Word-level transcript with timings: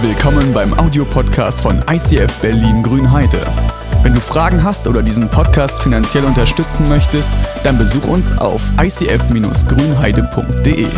Willkommen 0.00 0.52
beim 0.52 0.78
Audiopodcast 0.78 1.60
von 1.60 1.84
ICF 1.90 2.32
Berlin 2.40 2.84
Grünheide. 2.84 3.44
Wenn 4.04 4.14
du 4.14 4.20
Fragen 4.20 4.62
hast 4.62 4.86
oder 4.86 5.02
diesen 5.02 5.28
Podcast 5.28 5.82
finanziell 5.82 6.24
unterstützen 6.24 6.88
möchtest, 6.88 7.32
dann 7.64 7.78
besuch 7.78 8.06
uns 8.06 8.30
auf 8.38 8.62
icf-grünheide.de. 8.80 10.88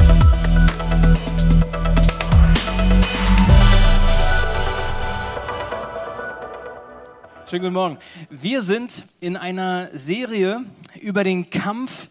Schönen 7.49 7.63
guten 7.63 7.73
Morgen. 7.73 7.97
Wir 8.29 8.61
sind 8.61 9.07
in 9.21 9.39
einer 9.39 9.89
Serie 9.95 10.61
über 11.01 11.25
den 11.25 11.49
Kampf, 11.49 12.11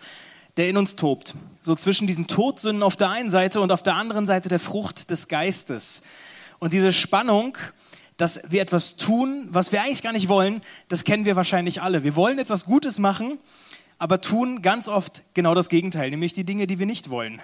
der 0.58 0.70
in 0.70 0.78
uns 0.78 0.96
tobt. 0.96 1.36
So 1.62 1.76
zwischen 1.76 2.08
diesen 2.08 2.26
Todsünden 2.26 2.82
auf 2.82 2.98
der 2.98 3.12
einen 3.12 3.30
Seite 3.30 3.62
und 3.62 3.72
auf 3.72 3.84
der 3.84 3.94
anderen 3.94 4.26
Seite 4.26 4.50
der 4.50 4.60
Frucht 4.60 5.12
des 5.12 5.28
Geistes. 5.28 6.02
Und 6.60 6.74
diese 6.74 6.94
Spannung, 6.94 7.58
dass 8.18 8.42
wir 8.50 8.62
etwas 8.62 8.98
tun, 8.98 9.48
was 9.50 9.72
wir 9.72 9.82
eigentlich 9.82 10.04
gar 10.04 10.12
nicht 10.12 10.28
wollen, 10.28 10.62
das 10.90 11.06
kennen 11.06 11.26
wir 11.26 11.36
wahrscheinlich 11.36 11.82
alle. 11.82 12.04
Wir 12.04 12.16
wollen 12.16 12.38
etwas 12.38 12.66
Gutes 12.66 13.00
machen, 13.00 13.40
aber 13.98 14.22
tun 14.22 14.62
ganz 14.62 14.88
oft 14.88 15.24
genau 15.34 15.56
das 15.56 15.70
Gegenteil, 15.70 16.10
nämlich 16.10 16.34
die 16.34 16.44
Dinge, 16.44 16.68
die 16.68 16.80
wir 16.80 16.86
nicht 16.86 17.10
wollen. 17.10 17.42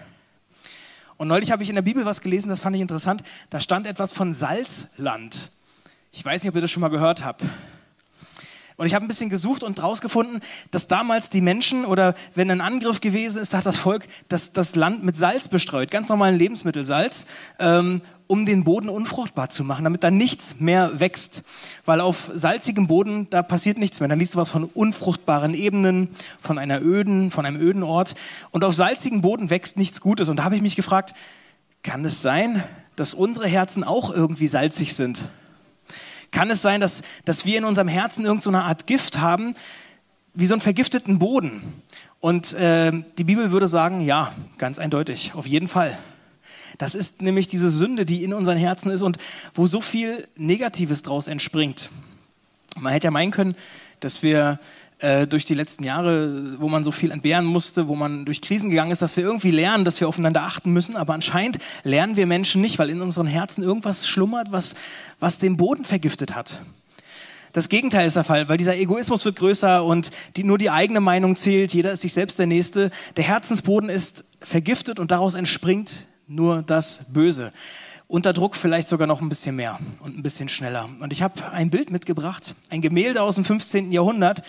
Und 1.18 1.30
neulich 1.30 1.52
habe 1.52 1.64
ich 1.64 1.70
in 1.70 1.76
der 1.76 1.82
Bibel 1.82 2.04
was 2.04 2.22
gelesen, 2.22 2.50
das 2.50 2.60
fand 2.60 2.76
ich 2.76 2.82
interessant. 2.82 3.24
Da 3.50 3.62
stand 3.62 3.88
etwas 3.88 4.12
von 4.12 4.34
Salzland. 4.34 5.52
Ich 6.12 6.24
weiß 6.24 6.44
nicht, 6.44 6.50
ob 6.50 6.56
ihr 6.56 6.62
das 6.62 6.72
schon 6.72 6.82
mal 6.82 6.90
gehört 6.90 7.24
habt. 7.24 7.46
Und 8.78 8.88
ich 8.88 8.94
habe 8.94 9.06
ein 9.06 9.08
bisschen 9.08 9.30
gesucht 9.30 9.64
und 9.64 9.80
herausgefunden, 9.80 10.42
dass 10.72 10.88
damals 10.88 11.30
die 11.30 11.40
Menschen 11.40 11.86
oder 11.86 12.14
wenn 12.36 12.52
ein 12.52 12.60
Angriff 12.60 13.00
gewesen 13.00 13.42
ist, 13.42 13.54
da 13.54 13.60
hat 13.60 13.66
das 13.66 13.78
Volk 13.78 14.06
das, 14.28 14.52
das 14.52 14.76
Land 14.76 15.04
mit 15.06 15.16
Salz 15.16 15.48
bestreut, 15.48 15.92
ganz 15.92 16.10
normalen 16.10 16.36
Lebensmittelsalz, 16.38 17.28
ähm, 17.60 18.02
um 18.28 18.46
den 18.46 18.64
Boden 18.64 18.90
unfruchtbar 18.90 19.50
zu 19.50 19.64
machen, 19.64 19.84
damit 19.84 20.04
da 20.04 20.12
nichts 20.12 20.56
mehr 20.60 21.00
wächst. 21.00 21.44
Weil 21.86 22.02
auf 22.02 22.32
salzigem 22.34 22.88
Boden, 22.88 23.28
da 23.30 23.44
passiert 23.44 23.78
nichts 23.78 24.00
mehr. 24.00 24.10
Dann 24.10 24.20
liest 24.20 24.36
du 24.36 24.40
was 24.40 24.50
von 24.50 24.64
unfruchtbaren 24.66 25.54
Ebenen, 25.54 26.10
von 26.42 26.58
einer 26.58 26.82
öden, 26.82 27.32
von 27.32 27.46
einem 27.46 27.62
öden 27.62 27.84
Ort. 27.84 28.16
Und 28.52 28.64
auf 28.64 28.74
salzigem 28.74 29.22
Boden 29.22 29.50
wächst 29.50 29.78
nichts 29.78 30.02
Gutes. 30.02 30.30
Und 30.30 30.38
da 30.38 30.44
habe 30.44 30.56
ich 30.56 30.62
mich 30.62 30.76
gefragt, 30.76 31.14
kann 31.84 32.04
es 32.04 32.22
sein, 32.22 32.64
dass 32.96 33.14
unsere 33.14 33.48
Herzen 33.48 33.84
auch 33.84 34.14
irgendwie 34.14 34.48
salzig 34.48 34.96
sind? 34.96 35.30
Kann 36.32 36.50
es 36.50 36.62
sein, 36.62 36.82
dass, 36.82 37.02
dass 37.26 37.46
wir 37.46 37.58
in 37.58 37.64
unserem 37.64 37.88
Herzen 37.88 38.26
irgendeine 38.26 38.58
so 38.58 38.64
Art 38.64 38.88
Gift 38.88 39.20
haben, 39.20 39.56
wie 40.34 40.48
so 40.48 40.54
einen 40.54 40.62
vergifteten 40.62 41.20
Boden? 41.20 41.62
Und 42.20 42.54
äh, 42.54 42.92
die 43.18 43.24
Bibel 43.24 43.52
würde 43.52 43.68
sagen, 43.68 44.02
ja, 44.02 44.32
ganz 44.58 44.80
eindeutig, 44.80 45.34
auf 45.36 45.46
jeden 45.46 45.68
Fall. 45.68 45.96
Das 46.78 46.96
ist 46.96 47.22
nämlich 47.22 47.48
diese 47.48 47.70
Sünde, 47.70 48.06
die 48.06 48.24
in 48.24 48.34
unseren 48.34 48.58
Herzen 48.58 48.92
ist 48.92 49.02
und 49.02 49.18
wo 49.54 49.68
so 49.68 49.82
viel 49.82 50.28
Negatives 50.36 51.02
draus 51.02 51.28
entspringt. 51.28 51.90
Man 52.78 52.92
hätte 52.92 53.06
ja 53.06 53.12
meinen 53.12 53.32
können, 53.32 53.56
dass 54.00 54.24
wir 54.24 54.60
äh, 55.00 55.28
durch 55.28 55.46
die 55.46 55.54
letzten 55.54 55.84
Jahre, 55.84 56.60
wo 56.60 56.70
man 56.70 56.84
so 56.84 56.92
viel 56.92 57.12
entbehren 57.12 57.46
musste, 57.46 57.88
wo 57.88 57.96
man 57.96 58.26
durch 58.26 58.42
Krisen 58.42 58.70
gegangen 58.70 58.92
ist, 58.92 59.02
dass 59.02 59.18
wir 59.18 59.24
irgendwie 59.24 59.52
lernen, 59.52 59.86
dass 59.86 60.00
wir 60.00 60.08
aufeinander 60.08 60.44
achten 60.44 60.72
müssen. 60.72 60.96
Aber 60.96 61.14
anscheinend 61.14 61.58
lernen 61.84 62.16
wir 62.16 62.26
Menschen 62.26 62.62
nicht, 62.62 62.80
weil 62.80 62.90
in 62.90 63.02
unseren 63.02 63.28
Herzen 63.28 63.62
irgendwas 63.62 64.08
schlummert, 64.08 64.52
was, 64.52 64.76
was 65.20 65.40
den 65.40 65.58
Boden 65.58 65.86
vergiftet 65.86 66.36
hat. 66.36 66.62
Das 67.52 67.70
Gegenteil 67.70 68.08
ist 68.08 68.16
der 68.16 68.26
Fall, 68.26 68.50
weil 68.50 68.58
dieser 68.58 68.76
Egoismus 68.76 69.24
wird 69.24 69.38
größer 69.38 69.84
und 69.84 70.12
die, 70.36 70.44
nur 70.44 70.58
die 70.58 70.70
eigene 70.70 71.00
Meinung 71.00 71.38
zählt, 71.38 71.74
jeder 71.74 71.94
ist 71.94 72.02
sich 72.02 72.12
selbst 72.12 72.38
der 72.38 72.48
Nächste. 72.48 72.90
Der 73.16 73.24
Herzensboden 73.24 73.90
ist 73.90 74.26
vergiftet 74.42 75.00
und 75.00 75.12
daraus 75.12 75.36
entspringt 75.36 76.06
nur 76.28 76.62
das 76.62 77.02
Böse. 77.10 77.52
Unter 78.08 78.34
Druck 78.34 78.56
vielleicht 78.56 78.88
sogar 78.88 79.08
noch 79.08 79.22
ein 79.22 79.30
bisschen 79.30 79.56
mehr 79.56 79.80
und 80.02 80.18
ein 80.18 80.24
bisschen 80.24 80.48
schneller. 80.48 80.90
Und 81.00 81.12
ich 81.12 81.24
habe 81.24 81.52
ein 81.52 81.72
Bild 81.72 81.90
mitgebracht, 81.90 82.56
ein 82.70 82.82
Gemälde 82.82 83.22
aus 83.22 83.36
dem 83.36 83.46
15. 83.46 83.92
Jahrhundert, 83.92 84.44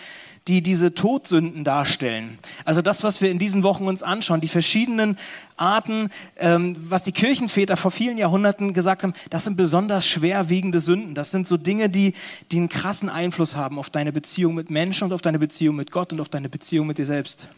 die 0.47 0.61
diese 0.61 0.93
Todsünden 0.93 1.63
darstellen. 1.63 2.37
Also 2.63 2.81
das, 2.81 3.03
was 3.03 3.21
wir 3.21 3.29
in 3.29 3.39
diesen 3.39 3.63
Wochen 3.63 3.85
uns 3.85 4.01
anschauen, 4.01 4.39
die 4.39 4.47
verschiedenen 4.47 5.17
Arten, 5.57 6.09
ähm, 6.37 6.75
was 6.79 7.03
die 7.03 7.11
Kirchenväter 7.11 7.75
vor 7.75 7.91
vielen 7.91 8.17
Jahrhunderten 8.17 8.73
gesagt 8.73 9.03
haben, 9.03 9.13
das 9.29 9.43
sind 9.43 9.57
besonders 9.57 10.07
schwerwiegende 10.07 10.79
Sünden. 10.79 11.15
Das 11.15 11.31
sind 11.31 11.47
so 11.47 11.57
Dinge, 11.57 11.89
die, 11.89 12.13
die 12.51 12.57
einen 12.57 12.69
krassen 12.69 13.09
Einfluss 13.09 13.55
haben 13.55 13.77
auf 13.77 13.89
deine 13.89 14.13
Beziehung 14.13 14.55
mit 14.55 14.69
Menschen 14.69 15.05
und 15.05 15.13
auf 15.13 15.21
deine 15.21 15.39
Beziehung 15.39 15.75
mit 15.75 15.91
Gott 15.91 16.13
und 16.13 16.21
auf 16.21 16.29
deine 16.29 16.47
Beziehung 16.47 16.87
mit 16.87 16.97
dir 16.97 17.05
selbst. 17.05 17.49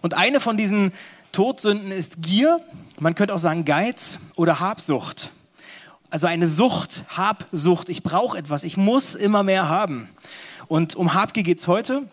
Und 0.00 0.14
eine 0.14 0.40
von 0.40 0.56
diesen 0.56 0.92
Todsünden 1.32 1.90
ist 1.90 2.22
Gier, 2.22 2.60
man 2.98 3.14
könnte 3.14 3.34
auch 3.34 3.38
sagen 3.38 3.64
Geiz 3.64 4.18
oder 4.36 4.60
Habsucht. 4.60 5.32
Also 6.10 6.26
eine 6.26 6.46
Sucht, 6.46 7.04
Habsucht. 7.08 7.88
Ich 7.88 8.02
brauche 8.02 8.38
etwas, 8.38 8.64
ich 8.64 8.76
muss 8.76 9.14
immer 9.14 9.42
mehr 9.42 9.68
haben. 9.68 10.08
Und 10.68 10.94
um 10.94 11.14
Habgier 11.14 11.42
geht 11.42 11.58
es 11.58 11.68
heute. 11.68 12.08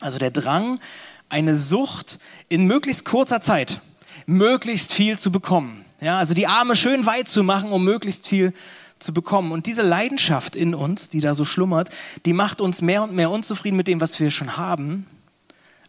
Also 0.00 0.18
der 0.18 0.30
Drang, 0.30 0.80
eine 1.28 1.56
Sucht 1.56 2.18
in 2.48 2.66
möglichst 2.66 3.04
kurzer 3.04 3.40
Zeit, 3.40 3.80
möglichst 4.26 4.92
viel 4.92 5.18
zu 5.18 5.30
bekommen. 5.30 5.84
Ja, 6.00 6.18
also 6.18 6.34
die 6.34 6.46
Arme 6.46 6.76
schön 6.76 7.06
weit 7.06 7.28
zu 7.28 7.42
machen, 7.42 7.70
um 7.70 7.84
möglichst 7.84 8.26
viel 8.26 8.52
zu 8.98 9.12
bekommen. 9.12 9.52
Und 9.52 9.66
diese 9.66 9.82
Leidenschaft 9.82 10.56
in 10.56 10.74
uns, 10.74 11.08
die 11.08 11.20
da 11.20 11.34
so 11.34 11.44
schlummert, 11.44 11.90
die 12.24 12.32
macht 12.32 12.60
uns 12.60 12.82
mehr 12.82 13.02
und 13.02 13.12
mehr 13.12 13.30
unzufrieden 13.30 13.76
mit 13.76 13.88
dem, 13.88 14.00
was 14.00 14.18
wir 14.20 14.30
schon 14.30 14.56
haben. 14.56 15.06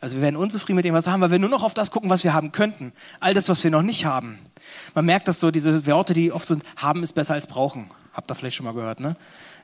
Also 0.06 0.18
wir 0.18 0.22
werden 0.22 0.36
unzufrieden 0.36 0.76
mit 0.76 0.86
dem, 0.86 0.94
was 0.94 1.08
wir 1.08 1.14
haben, 1.14 1.22
weil 1.22 1.32
wir 1.32 1.40
nur 1.40 1.50
noch 1.50 1.64
auf 1.64 1.74
das 1.74 1.90
gucken, 1.90 2.12
was 2.12 2.24
wir 2.24 2.36
haben 2.36 2.52
könnten. 2.52 2.94
All 3.20 3.34
das, 3.34 3.50
was 3.50 3.64
wir 3.64 3.72
noch 3.72 3.82
nicht 3.82 4.06
haben. 4.06 4.38
Man 4.94 5.04
merkt 5.04 5.28
das 5.28 5.40
so, 5.40 5.50
diese 5.50 5.84
Worte, 5.88 6.14
die 6.14 6.32
oft 6.32 6.46
sind, 6.46 6.62
haben 6.76 7.02
ist 7.02 7.14
besser 7.14 7.34
als 7.34 7.48
brauchen. 7.48 7.90
Habt 8.14 8.30
ihr 8.30 8.36
vielleicht 8.36 8.56
schon 8.56 8.68
mal 8.68 8.76
gehört, 8.76 9.00
ne? 9.00 9.16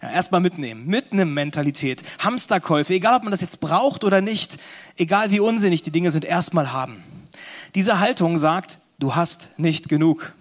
Ja, 0.02 0.10
erstmal 0.10 0.42
mitnehmen, 0.42 0.88
mitnehmen 0.88 1.36
Mentalität, 1.36 2.02
Hamsterkäufe, 2.18 2.92
egal 2.92 3.18
ob 3.18 3.22
man 3.22 3.30
das 3.30 3.42
jetzt 3.42 3.60
braucht 3.60 4.04
oder 4.04 4.20
nicht, 4.20 4.58
egal 4.98 5.30
wie 5.30 5.40
unsinnig 5.40 5.84
die 5.84 5.92
Dinge 5.92 6.10
sind, 6.10 6.26
erstmal 6.26 6.74
haben. 6.74 7.04
Diese 7.76 8.00
Haltung 8.00 8.40
sagt, 8.40 8.80
du 8.98 9.14
hast 9.14 9.60
nicht 9.60 9.90
genug. 9.90 10.34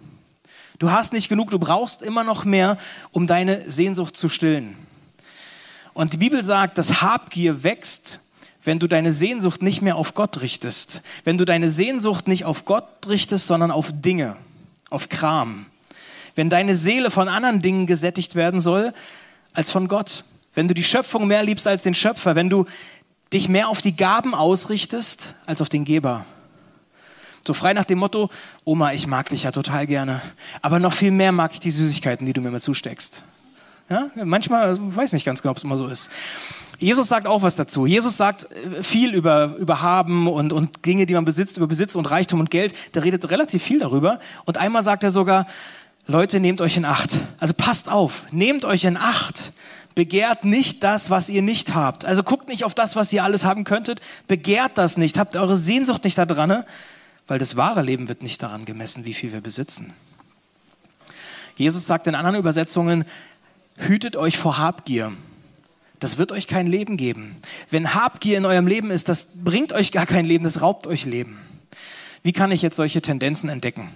Du 0.79 0.91
hast 0.91 1.13
nicht 1.13 1.29
genug, 1.29 1.51
du 1.51 1.59
brauchst 1.59 2.01
immer 2.01 2.25
noch 2.25 2.47
mehr, 2.47 2.79
um 3.13 3.27
deine 3.27 3.71
Sehnsucht 3.71 4.17
zu 4.17 4.31
stillen. 4.31 4.79
Und 5.93 6.15
die 6.15 6.17
Bibel 6.17 6.43
sagt, 6.43 6.79
dass 6.79 7.03
Habgier 7.03 7.65
wächst, 7.65 8.21
wenn 8.63 8.79
du 8.79 8.87
deine 8.87 9.13
Sehnsucht 9.13 9.63
nicht 9.63 9.83
mehr 9.83 9.97
auf 9.97 10.15
Gott 10.15 10.41
richtest. 10.43 11.03
Wenn 11.25 11.39
du 11.39 11.45
deine 11.45 11.71
Sehnsucht 11.71 12.29
nicht 12.29 12.45
auf 12.45 12.65
Gott 12.65 12.85
richtest, 13.09 13.47
sondern 13.47 13.71
auf 13.71 13.91
Dinge, 13.93 14.37
auf 14.91 15.09
Kram. 15.09 15.67
Wenn 16.35 16.51
deine 16.51 16.75
Seele 16.75 17.11
von 17.11 17.29
anderen 17.29 17.63
Dingen 17.63 17.87
gesättigt 17.87 18.35
werden 18.35 18.61
soll, 18.61 18.93
als 19.55 19.71
von 19.71 19.89
Gott. 19.89 20.25
Wenn 20.55 20.69
du 20.69 20.75
die 20.75 20.85
Schöpfung 20.85 21.27
mehr 21.27 21.43
liebst 21.43 21.67
als 21.67 21.83
den 21.83 21.95
Schöpfer, 21.95 22.35
wenn 22.35 22.51
du 22.51 22.67
dich 23.33 23.49
mehr 23.49 23.69
auf 23.69 23.81
die 23.81 23.97
Gaben 23.97 24.35
ausrichtest 24.35 25.35
als 25.47 25.63
auf 25.63 25.69
den 25.69 25.85
Geber. 25.85 26.25
So 27.47 27.55
frei 27.55 27.73
nach 27.73 27.85
dem 27.85 27.99
Motto, 27.99 28.29
Oma, 28.65 28.93
ich 28.93 29.07
mag 29.07 29.29
dich 29.31 29.45
ja 29.45 29.53
total 29.53 29.87
gerne, 29.87 30.21
aber 30.61 30.79
noch 30.79 30.93
viel 30.93 31.11
mehr 31.11 31.33
mag 31.33 31.53
ich 31.55 31.61
die 31.61 31.71
Süßigkeiten, 31.71 32.27
die 32.27 32.33
du 32.33 32.41
mir 32.41 32.51
mal 32.51 32.61
zusteckst. 32.61 33.25
Ja, 33.89 34.11
manchmal 34.15 34.77
weiß 34.79 35.15
nicht 35.15 35.25
ganz 35.25 35.43
genau, 35.43 35.53
ob 35.53 35.57
es 35.57 35.65
immer 35.65 35.79
so 35.79 35.87
ist. 35.87 36.11
Jesus 36.81 37.09
sagt 37.09 37.27
auch 37.27 37.43
was 37.43 37.57
dazu. 37.57 37.85
Jesus 37.87 38.17
sagt 38.17 38.45
äh, 38.45 38.83
viel 38.83 39.15
über, 39.15 39.55
über 39.59 39.83
Haben 39.83 40.27
und, 40.27 40.53
und 40.53 40.85
Dinge, 40.87 41.07
die 41.07 41.15
man 41.15 41.27
besitzt, 41.27 41.59
über 41.59 41.67
Besitz 41.67 41.95
und 41.95 42.11
Reichtum 42.11 42.41
und 42.41 42.51
Geld. 42.51 42.75
Der 42.95 43.05
redet 43.05 43.31
relativ 43.31 43.63
viel 43.63 43.79
darüber. 43.79 44.19
Und 44.47 44.59
einmal 44.59 44.83
sagt 44.83 45.05
er 45.05 45.11
sogar, 45.11 45.47
Leute, 46.07 46.41
nehmt 46.41 46.61
euch 46.61 46.79
in 46.79 46.87
Acht. 46.87 47.19
Also 47.39 47.55
passt 47.55 47.91
auf, 47.91 48.25
nehmt 48.33 48.65
euch 48.65 48.85
in 48.85 48.97
Acht. 48.97 49.53
Begehrt 49.95 50.45
nicht 50.45 50.83
das, 50.83 51.11
was 51.11 51.29
ihr 51.29 51.43
nicht 51.43 51.75
habt. 51.75 52.07
Also 52.07 52.23
guckt 52.23 52.49
nicht 52.49 52.65
auf 52.65 52.75
das, 52.75 52.97
was 52.97 53.13
ihr 53.13 53.25
alles 53.25 53.45
haben 53.45 53.65
könntet. 53.65 54.01
Begehrt 54.27 54.79
das 54.79 54.97
nicht. 54.97 55.19
Habt 55.19 55.37
eure 55.37 55.59
Sehnsucht 55.59 56.05
nicht 56.05 56.17
da 56.17 56.25
dran, 56.25 56.65
weil 57.27 57.39
das 57.39 57.57
wahre 57.57 57.83
Leben 57.83 58.09
wird 58.09 58.23
nicht 58.23 58.43
daran 58.43 58.65
gemessen, 58.65 59.05
wie 59.05 59.15
viel 59.15 59.33
wir 59.33 59.43
besitzen. 59.43 59.93
Jesus 61.57 61.87
sagt 61.87 62.07
in 62.07 62.15
anderen 62.15 62.37
Übersetzungen, 62.37 63.05
hütet 63.77 64.17
euch 64.17 64.39
vor 64.39 64.57
Habgier. 64.57 65.13
Das 66.01 66.17
wird 66.17 66.33
euch 66.33 66.47
kein 66.47 66.67
Leben 66.67 66.97
geben. 66.97 67.37
Wenn 67.69 67.95
Habgier 67.95 68.39
in 68.39 68.47
eurem 68.47 68.67
Leben 68.67 68.91
ist, 68.91 69.09
das 69.09 69.29
bringt 69.35 69.73
euch 69.73 69.93
gar 69.93 70.07
kein 70.07 70.25
Leben, 70.25 70.45
das 70.45 70.63
raubt 70.63 70.87
euch 70.87 71.05
Leben. 71.05 71.39
Wie 72.23 72.33
kann 72.33 72.51
ich 72.51 72.63
jetzt 72.63 72.77
solche 72.77 73.03
Tendenzen 73.03 73.49
entdecken? 73.49 73.89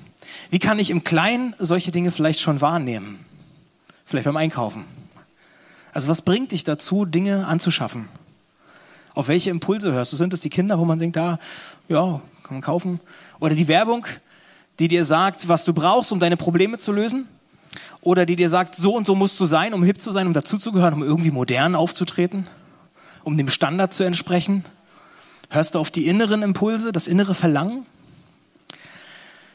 Wie 0.50 0.58
kann 0.58 0.78
ich 0.78 0.90
im 0.90 1.02
Kleinen 1.02 1.54
solche 1.58 1.90
Dinge 1.90 2.10
vielleicht 2.10 2.40
schon 2.40 2.60
wahrnehmen? 2.60 3.24
Vielleicht 4.04 4.26
beim 4.26 4.36
Einkaufen. 4.36 4.84
Also 5.92 6.08
was 6.08 6.22
bringt 6.22 6.52
dich 6.52 6.64
dazu, 6.64 7.06
Dinge 7.06 7.46
anzuschaffen? 7.46 8.08
Auf 9.14 9.28
welche 9.28 9.50
Impulse 9.50 9.92
hörst 9.92 10.12
du? 10.12 10.16
Sind 10.16 10.32
es 10.32 10.40
die 10.40 10.50
Kinder, 10.50 10.78
wo 10.78 10.84
man 10.84 10.98
denkt, 10.98 11.16
da, 11.16 11.38
ja, 11.88 12.20
kann 12.42 12.56
man 12.56 12.62
kaufen? 12.62 13.00
Oder 13.40 13.54
die 13.54 13.68
Werbung, 13.68 14.06
die 14.78 14.88
dir 14.88 15.04
sagt, 15.04 15.48
was 15.48 15.64
du 15.64 15.72
brauchst, 15.72 16.12
um 16.12 16.18
deine 16.18 16.36
Probleme 16.36 16.78
zu 16.78 16.92
lösen? 16.92 17.28
Oder 18.04 18.26
die 18.26 18.36
dir 18.36 18.50
sagt, 18.50 18.76
so 18.76 18.94
und 18.94 19.06
so 19.06 19.14
musst 19.14 19.40
du 19.40 19.46
sein, 19.46 19.72
um 19.72 19.82
hip 19.82 19.98
zu 19.98 20.10
sein, 20.10 20.26
um 20.26 20.34
dazuzugehören, 20.34 20.92
um 20.92 21.02
irgendwie 21.02 21.30
modern 21.30 21.74
aufzutreten? 21.74 22.46
Um 23.22 23.38
dem 23.38 23.48
Standard 23.48 23.94
zu 23.94 24.04
entsprechen? 24.04 24.62
Hörst 25.48 25.74
du 25.74 25.78
auf 25.78 25.90
die 25.90 26.06
inneren 26.06 26.42
Impulse, 26.42 26.92
das 26.92 27.08
innere 27.08 27.34
Verlangen? 27.34 27.86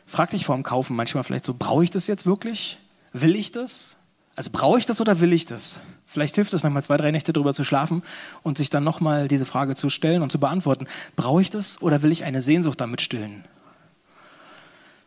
Frag 0.08 0.32
dich 0.32 0.46
vor 0.48 0.56
dem 0.56 0.64
Kaufen 0.64 0.96
manchmal 0.96 1.24
vielleicht 1.24 1.46
so, 1.46 1.54
brauche 1.54 1.84
ich 1.84 1.92
das 1.92 2.08
jetzt 2.08 2.26
wirklich? 2.26 2.80
Will 3.14 3.36
ich 3.36 3.52
das? 3.52 3.98
Also 4.36 4.50
brauche 4.52 4.80
ich 4.80 4.88
das 4.88 5.00
oder 5.00 5.20
will 5.20 5.32
ich 5.32 5.46
das? 5.46 5.82
Vielleicht 6.08 6.34
hilft 6.34 6.52
es 6.56 6.64
manchmal 6.64 6.82
zwei, 6.82 6.98
drei 6.98 7.12
Nächte 7.12 7.34
drüber 7.34 7.54
zu 7.54 7.64
schlafen 7.64 8.02
und 8.42 8.58
sich 8.58 8.72
dann 8.72 8.84
nochmal 8.84 9.28
diese 9.28 9.46
Frage 9.46 9.76
zu 9.76 9.90
stellen 9.90 10.24
und 10.24 10.32
zu 10.32 10.40
beantworten. 10.40 10.88
Brauche 11.16 11.44
ich 11.44 11.52
das 11.52 11.84
oder 11.84 12.02
will 12.02 12.12
ich 12.12 12.24
eine 12.24 12.42
Sehnsucht 12.42 12.82
damit 12.82 13.02
stillen? 13.02 13.44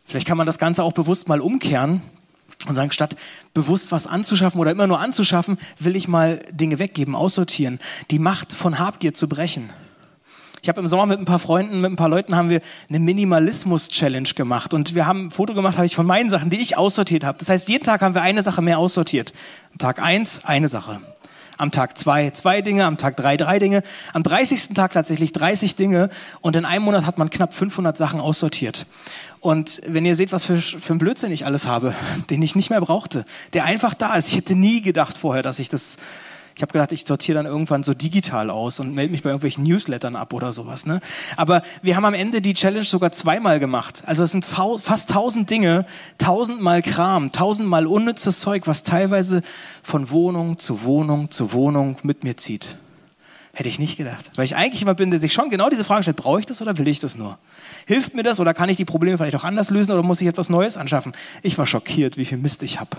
Vielleicht 0.04 0.28
kann 0.28 0.36
man 0.36 0.46
das 0.46 0.60
Ganze 0.60 0.84
auch 0.84 0.92
bewusst 0.92 1.26
mal 1.26 1.40
umkehren 1.40 2.02
und 2.68 2.74
sagen, 2.74 2.90
statt 2.90 3.16
bewusst 3.54 3.92
was 3.92 4.06
anzuschaffen 4.06 4.60
oder 4.60 4.70
immer 4.70 4.86
nur 4.86 5.00
anzuschaffen, 5.00 5.58
will 5.78 5.96
ich 5.96 6.08
mal 6.08 6.40
Dinge 6.52 6.78
weggeben, 6.78 7.14
aussortieren, 7.14 7.80
die 8.10 8.18
Macht 8.18 8.52
von 8.52 8.78
Habgier 8.78 9.14
zu 9.14 9.28
brechen. 9.28 9.70
Ich 10.62 10.68
habe 10.68 10.80
im 10.80 10.86
Sommer 10.86 11.06
mit 11.06 11.18
ein 11.18 11.24
paar 11.24 11.40
Freunden, 11.40 11.80
mit 11.80 11.90
ein 11.90 11.96
paar 11.96 12.08
Leuten 12.08 12.36
haben 12.36 12.48
wir 12.48 12.60
eine 12.88 13.00
Minimalismus-Challenge 13.00 14.28
gemacht 14.36 14.72
und 14.72 14.94
wir 14.94 15.06
haben 15.06 15.26
ein 15.26 15.30
Foto 15.32 15.54
gemacht, 15.54 15.76
habe 15.76 15.86
ich 15.86 15.96
von 15.96 16.06
meinen 16.06 16.30
Sachen, 16.30 16.50
die 16.50 16.60
ich 16.60 16.78
aussortiert 16.78 17.24
habe. 17.24 17.36
Das 17.38 17.48
heißt, 17.48 17.68
jeden 17.68 17.82
Tag 17.82 18.00
haben 18.00 18.14
wir 18.14 18.22
eine 18.22 18.42
Sache 18.42 18.62
mehr 18.62 18.78
aussortiert. 18.78 19.32
Am 19.72 19.78
Tag 19.78 20.00
eins 20.00 20.44
eine 20.44 20.68
Sache. 20.68 21.00
Am 21.58 21.72
Tag 21.72 21.98
zwei 21.98 22.30
zwei 22.30 22.62
Dinge, 22.62 22.84
am 22.84 22.96
Tag 22.96 23.16
drei 23.16 23.36
drei 23.36 23.58
Dinge, 23.58 23.82
am 24.12 24.22
30. 24.22 24.68
Tag 24.68 24.92
tatsächlich 24.92 25.32
30 25.32 25.74
Dinge 25.74 26.10
und 26.42 26.54
in 26.54 26.64
einem 26.64 26.84
Monat 26.84 27.06
hat 27.06 27.18
man 27.18 27.28
knapp 27.28 27.52
500 27.52 27.96
Sachen 27.96 28.20
aussortiert. 28.20 28.86
Und 29.42 29.80
wenn 29.88 30.06
ihr 30.06 30.14
seht, 30.14 30.30
was 30.30 30.46
für, 30.46 30.58
für 30.58 30.94
ein 30.94 30.98
Blödsinn 30.98 31.32
ich 31.32 31.44
alles 31.44 31.66
habe, 31.66 31.94
den 32.30 32.40
ich 32.40 32.54
nicht 32.56 32.70
mehr 32.70 32.80
brauchte, 32.80 33.26
der 33.52 33.64
einfach 33.64 33.92
da 33.92 34.14
ist. 34.14 34.28
Ich 34.28 34.36
hätte 34.36 34.54
nie 34.54 34.80
gedacht 34.80 35.18
vorher, 35.18 35.42
dass 35.42 35.58
ich 35.58 35.68
das 35.68 35.98
ich 36.54 36.60
habe 36.60 36.72
gedacht, 36.72 36.92
ich 36.92 37.04
sortiere 37.06 37.36
dann 37.36 37.46
irgendwann 37.46 37.82
so 37.82 37.94
digital 37.94 38.50
aus 38.50 38.78
und 38.78 38.94
melde 38.94 39.10
mich 39.10 39.22
bei 39.22 39.30
irgendwelchen 39.30 39.64
Newslettern 39.64 40.16
ab 40.16 40.34
oder 40.34 40.52
sowas. 40.52 40.84
Ne? 40.84 41.00
Aber 41.36 41.62
wir 41.80 41.96
haben 41.96 42.04
am 42.04 42.12
Ende 42.12 42.42
die 42.42 42.52
Challenge 42.52 42.84
sogar 42.84 43.10
zweimal 43.10 43.58
gemacht. 43.58 44.02
Also 44.04 44.22
es 44.22 44.32
sind 44.32 44.44
fast 44.44 45.08
tausend 45.08 45.48
Dinge, 45.48 45.86
tausendmal 46.18 46.82
Kram, 46.82 47.32
tausendmal 47.32 47.86
unnützes 47.86 48.40
Zeug, 48.40 48.66
was 48.66 48.82
teilweise 48.82 49.40
von 49.82 50.10
Wohnung 50.10 50.58
zu 50.58 50.84
Wohnung 50.84 51.30
zu 51.30 51.54
Wohnung 51.54 51.96
mit 52.02 52.22
mir 52.22 52.36
zieht. 52.36 52.76
Hätte 53.54 53.68
ich 53.68 53.78
nicht 53.78 53.98
gedacht. 53.98 54.30
Weil 54.36 54.46
ich 54.46 54.56
eigentlich 54.56 54.80
immer 54.80 54.94
bin, 54.94 55.10
der 55.10 55.20
sich 55.20 55.32
schon 55.34 55.50
genau 55.50 55.68
diese 55.68 55.84
Frage 55.84 56.02
stellt, 56.02 56.16
brauche 56.16 56.40
ich 56.40 56.46
das 56.46 56.62
oder 56.62 56.78
will 56.78 56.88
ich 56.88 57.00
das 57.00 57.16
nur? 57.16 57.38
Hilft 57.86 58.14
mir 58.14 58.22
das 58.22 58.40
oder 58.40 58.54
kann 58.54 58.70
ich 58.70 58.78
die 58.78 58.86
Probleme 58.86 59.18
vielleicht 59.18 59.36
auch 59.36 59.44
anders 59.44 59.68
lösen 59.68 59.92
oder 59.92 60.02
muss 60.02 60.20
ich 60.22 60.26
etwas 60.26 60.48
Neues 60.48 60.78
anschaffen? 60.78 61.12
Ich 61.42 61.58
war 61.58 61.66
schockiert, 61.66 62.16
wie 62.16 62.24
viel 62.24 62.38
Mist 62.38 62.62
ich 62.62 62.80
habe. 62.80 62.96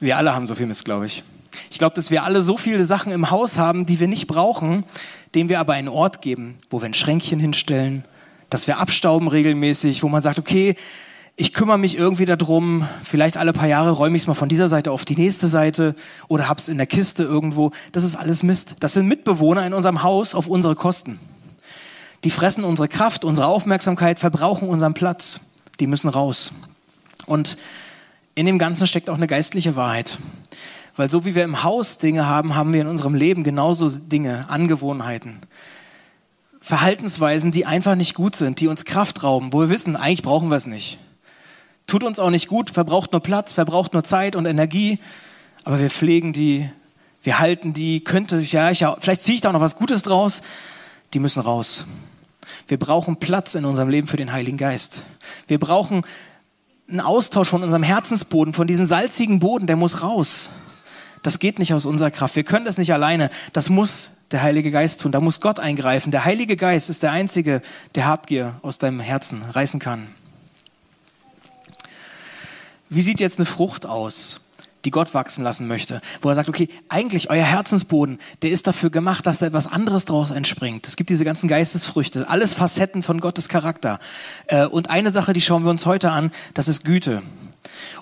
Wir 0.00 0.16
alle 0.16 0.34
haben 0.34 0.46
so 0.46 0.54
viel 0.54 0.66
Mist, 0.66 0.86
glaube 0.86 1.04
ich. 1.04 1.22
Ich 1.70 1.78
glaube, 1.78 1.94
dass 1.94 2.10
wir 2.10 2.22
alle 2.24 2.40
so 2.40 2.56
viele 2.56 2.84
Sachen 2.86 3.12
im 3.12 3.30
Haus 3.30 3.58
haben, 3.58 3.84
die 3.84 4.00
wir 4.00 4.08
nicht 4.08 4.26
brauchen, 4.26 4.84
denen 5.34 5.50
wir 5.50 5.60
aber 5.60 5.74
einen 5.74 5.88
Ort 5.88 6.22
geben, 6.22 6.56
wo 6.70 6.80
wir 6.80 6.86
ein 6.86 6.94
Schränkchen 6.94 7.40
hinstellen, 7.40 8.04
dass 8.48 8.66
wir 8.66 8.78
abstauben 8.78 9.28
regelmäßig, 9.28 10.02
wo 10.02 10.08
man 10.08 10.22
sagt, 10.22 10.38
okay, 10.38 10.76
ich 11.40 11.54
kümmere 11.54 11.78
mich 11.78 11.96
irgendwie 11.96 12.24
darum, 12.24 12.84
vielleicht 13.00 13.36
alle 13.36 13.52
paar 13.52 13.68
Jahre 13.68 13.92
räume 13.92 14.16
ich 14.16 14.22
es 14.22 14.26
mal 14.26 14.34
von 14.34 14.48
dieser 14.48 14.68
Seite 14.68 14.90
auf 14.90 15.04
die 15.04 15.14
nächste 15.14 15.46
Seite 15.46 15.94
oder 16.26 16.48
hab's 16.48 16.68
in 16.68 16.78
der 16.78 16.88
Kiste 16.88 17.22
irgendwo. 17.22 17.70
Das 17.92 18.02
ist 18.02 18.16
alles 18.16 18.42
Mist. 18.42 18.74
Das 18.80 18.94
sind 18.94 19.06
Mitbewohner 19.06 19.64
in 19.64 19.72
unserem 19.72 20.02
Haus 20.02 20.34
auf 20.34 20.48
unsere 20.48 20.74
Kosten. 20.74 21.20
Die 22.24 22.30
fressen 22.30 22.64
unsere 22.64 22.88
Kraft, 22.88 23.24
unsere 23.24 23.46
Aufmerksamkeit, 23.46 24.18
verbrauchen 24.18 24.68
unseren 24.68 24.94
Platz. 24.94 25.40
Die 25.78 25.86
müssen 25.86 26.08
raus. 26.08 26.52
Und 27.26 27.56
in 28.34 28.44
dem 28.44 28.58
Ganzen 28.58 28.88
steckt 28.88 29.08
auch 29.08 29.14
eine 29.14 29.28
geistliche 29.28 29.76
Wahrheit. 29.76 30.18
Weil 30.96 31.08
so 31.08 31.24
wie 31.24 31.36
wir 31.36 31.44
im 31.44 31.62
Haus 31.62 31.98
Dinge 31.98 32.26
haben, 32.26 32.56
haben 32.56 32.72
wir 32.72 32.80
in 32.80 32.88
unserem 32.88 33.14
Leben 33.14 33.44
genauso 33.44 33.88
Dinge, 33.88 34.46
Angewohnheiten, 34.48 35.38
Verhaltensweisen, 36.58 37.52
die 37.52 37.64
einfach 37.64 37.94
nicht 37.94 38.14
gut 38.14 38.34
sind, 38.34 38.58
die 38.58 38.66
uns 38.66 38.84
Kraft 38.84 39.22
rauben, 39.22 39.52
wo 39.52 39.60
wir 39.60 39.68
wissen, 39.68 39.94
eigentlich 39.94 40.24
brauchen 40.24 40.50
wir 40.50 40.56
es 40.56 40.66
nicht. 40.66 40.98
Tut 41.88 42.04
uns 42.04 42.18
auch 42.18 42.28
nicht 42.28 42.48
gut, 42.48 42.68
verbraucht 42.68 43.12
nur 43.12 43.22
Platz, 43.22 43.54
verbraucht 43.54 43.94
nur 43.94 44.04
Zeit 44.04 44.36
und 44.36 44.44
Energie, 44.44 44.98
aber 45.64 45.80
wir 45.80 45.88
pflegen 45.88 46.34
die, 46.34 46.68
wir 47.22 47.38
halten 47.38 47.72
die, 47.72 48.04
könnte, 48.04 48.40
ja, 48.40 48.70
ich, 48.70 48.84
vielleicht 49.00 49.22
ziehe 49.22 49.36
ich 49.36 49.40
da 49.40 49.48
auch 49.48 49.54
noch 49.54 49.62
was 49.62 49.74
Gutes 49.74 50.02
draus, 50.02 50.42
die 51.14 51.18
müssen 51.18 51.40
raus. 51.40 51.86
Wir 52.66 52.78
brauchen 52.78 53.16
Platz 53.16 53.54
in 53.54 53.64
unserem 53.64 53.88
Leben 53.88 54.06
für 54.06 54.18
den 54.18 54.32
Heiligen 54.32 54.58
Geist. 54.58 55.04
Wir 55.46 55.58
brauchen 55.58 56.02
einen 56.90 57.00
Austausch 57.00 57.48
von 57.48 57.62
unserem 57.62 57.82
Herzensboden, 57.82 58.52
von 58.52 58.66
diesem 58.66 58.84
salzigen 58.84 59.38
Boden, 59.38 59.66
der 59.66 59.76
muss 59.76 60.02
raus. 60.02 60.50
Das 61.22 61.38
geht 61.38 61.58
nicht 61.58 61.72
aus 61.72 61.86
unserer 61.86 62.10
Kraft. 62.10 62.36
Wir 62.36 62.44
können 62.44 62.66
das 62.66 62.76
nicht 62.76 62.92
alleine. 62.92 63.30
Das 63.54 63.70
muss 63.70 64.10
der 64.30 64.42
Heilige 64.42 64.70
Geist 64.70 65.00
tun. 65.00 65.10
Da 65.10 65.20
muss 65.20 65.40
Gott 65.40 65.58
eingreifen. 65.58 66.10
Der 66.10 66.26
Heilige 66.26 66.56
Geist 66.56 66.90
ist 66.90 67.02
der 67.02 67.12
Einzige, 67.12 67.62
der 67.94 68.04
Habgier 68.04 68.56
aus 68.60 68.76
deinem 68.76 69.00
Herzen 69.00 69.42
reißen 69.42 69.80
kann. 69.80 70.08
Wie 72.90 73.02
sieht 73.02 73.20
jetzt 73.20 73.38
eine 73.38 73.46
Frucht 73.46 73.86
aus, 73.86 74.40
die 74.84 74.90
Gott 74.90 75.12
wachsen 75.14 75.44
lassen 75.44 75.66
möchte? 75.66 76.00
Wo 76.22 76.28
er 76.28 76.34
sagt, 76.34 76.48
okay, 76.48 76.68
eigentlich 76.88 77.30
euer 77.30 77.44
Herzensboden, 77.44 78.18
der 78.42 78.50
ist 78.50 78.66
dafür 78.66 78.90
gemacht, 78.90 79.26
dass 79.26 79.38
da 79.38 79.46
etwas 79.46 79.66
anderes 79.66 80.04
draus 80.04 80.30
entspringt. 80.30 80.86
Es 80.88 80.96
gibt 80.96 81.10
diese 81.10 81.24
ganzen 81.24 81.48
Geistesfrüchte, 81.48 82.28
alles 82.28 82.54
Facetten 82.54 83.02
von 83.02 83.20
Gottes 83.20 83.48
Charakter. 83.48 83.98
Äh, 84.46 84.66
und 84.66 84.90
eine 84.90 85.12
Sache, 85.12 85.32
die 85.32 85.40
schauen 85.40 85.64
wir 85.64 85.70
uns 85.70 85.86
heute 85.86 86.10
an, 86.10 86.30
das 86.54 86.68
ist 86.68 86.84
Güte. 86.84 87.22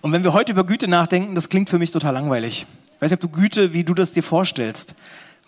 Und 0.03 0.13
wenn 0.13 0.23
wir 0.23 0.33
heute 0.33 0.53
über 0.53 0.65
Güte 0.65 0.89
nachdenken, 0.89 1.35
das 1.35 1.49
klingt 1.49 1.69
für 1.69 1.79
mich 1.79 1.91
total 1.91 2.15
langweilig. 2.15 2.67
Ich 2.95 3.03
weiß 3.03 3.11
nicht, 3.11 3.25
ob 3.25 3.33
du 3.33 3.41
Güte, 3.41 3.73
wie 3.73 3.85
du 3.85 3.95
das 3.95 4.13
dir 4.13 4.23
vorstellst. 4.23 4.95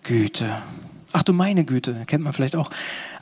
Güte. 0.02 0.46
Ach 1.12 1.22
du 1.22 1.32
meine 1.32 1.64
Güte, 1.64 2.04
kennt 2.06 2.22
man 2.22 2.32
vielleicht 2.32 2.56
auch. 2.56 2.70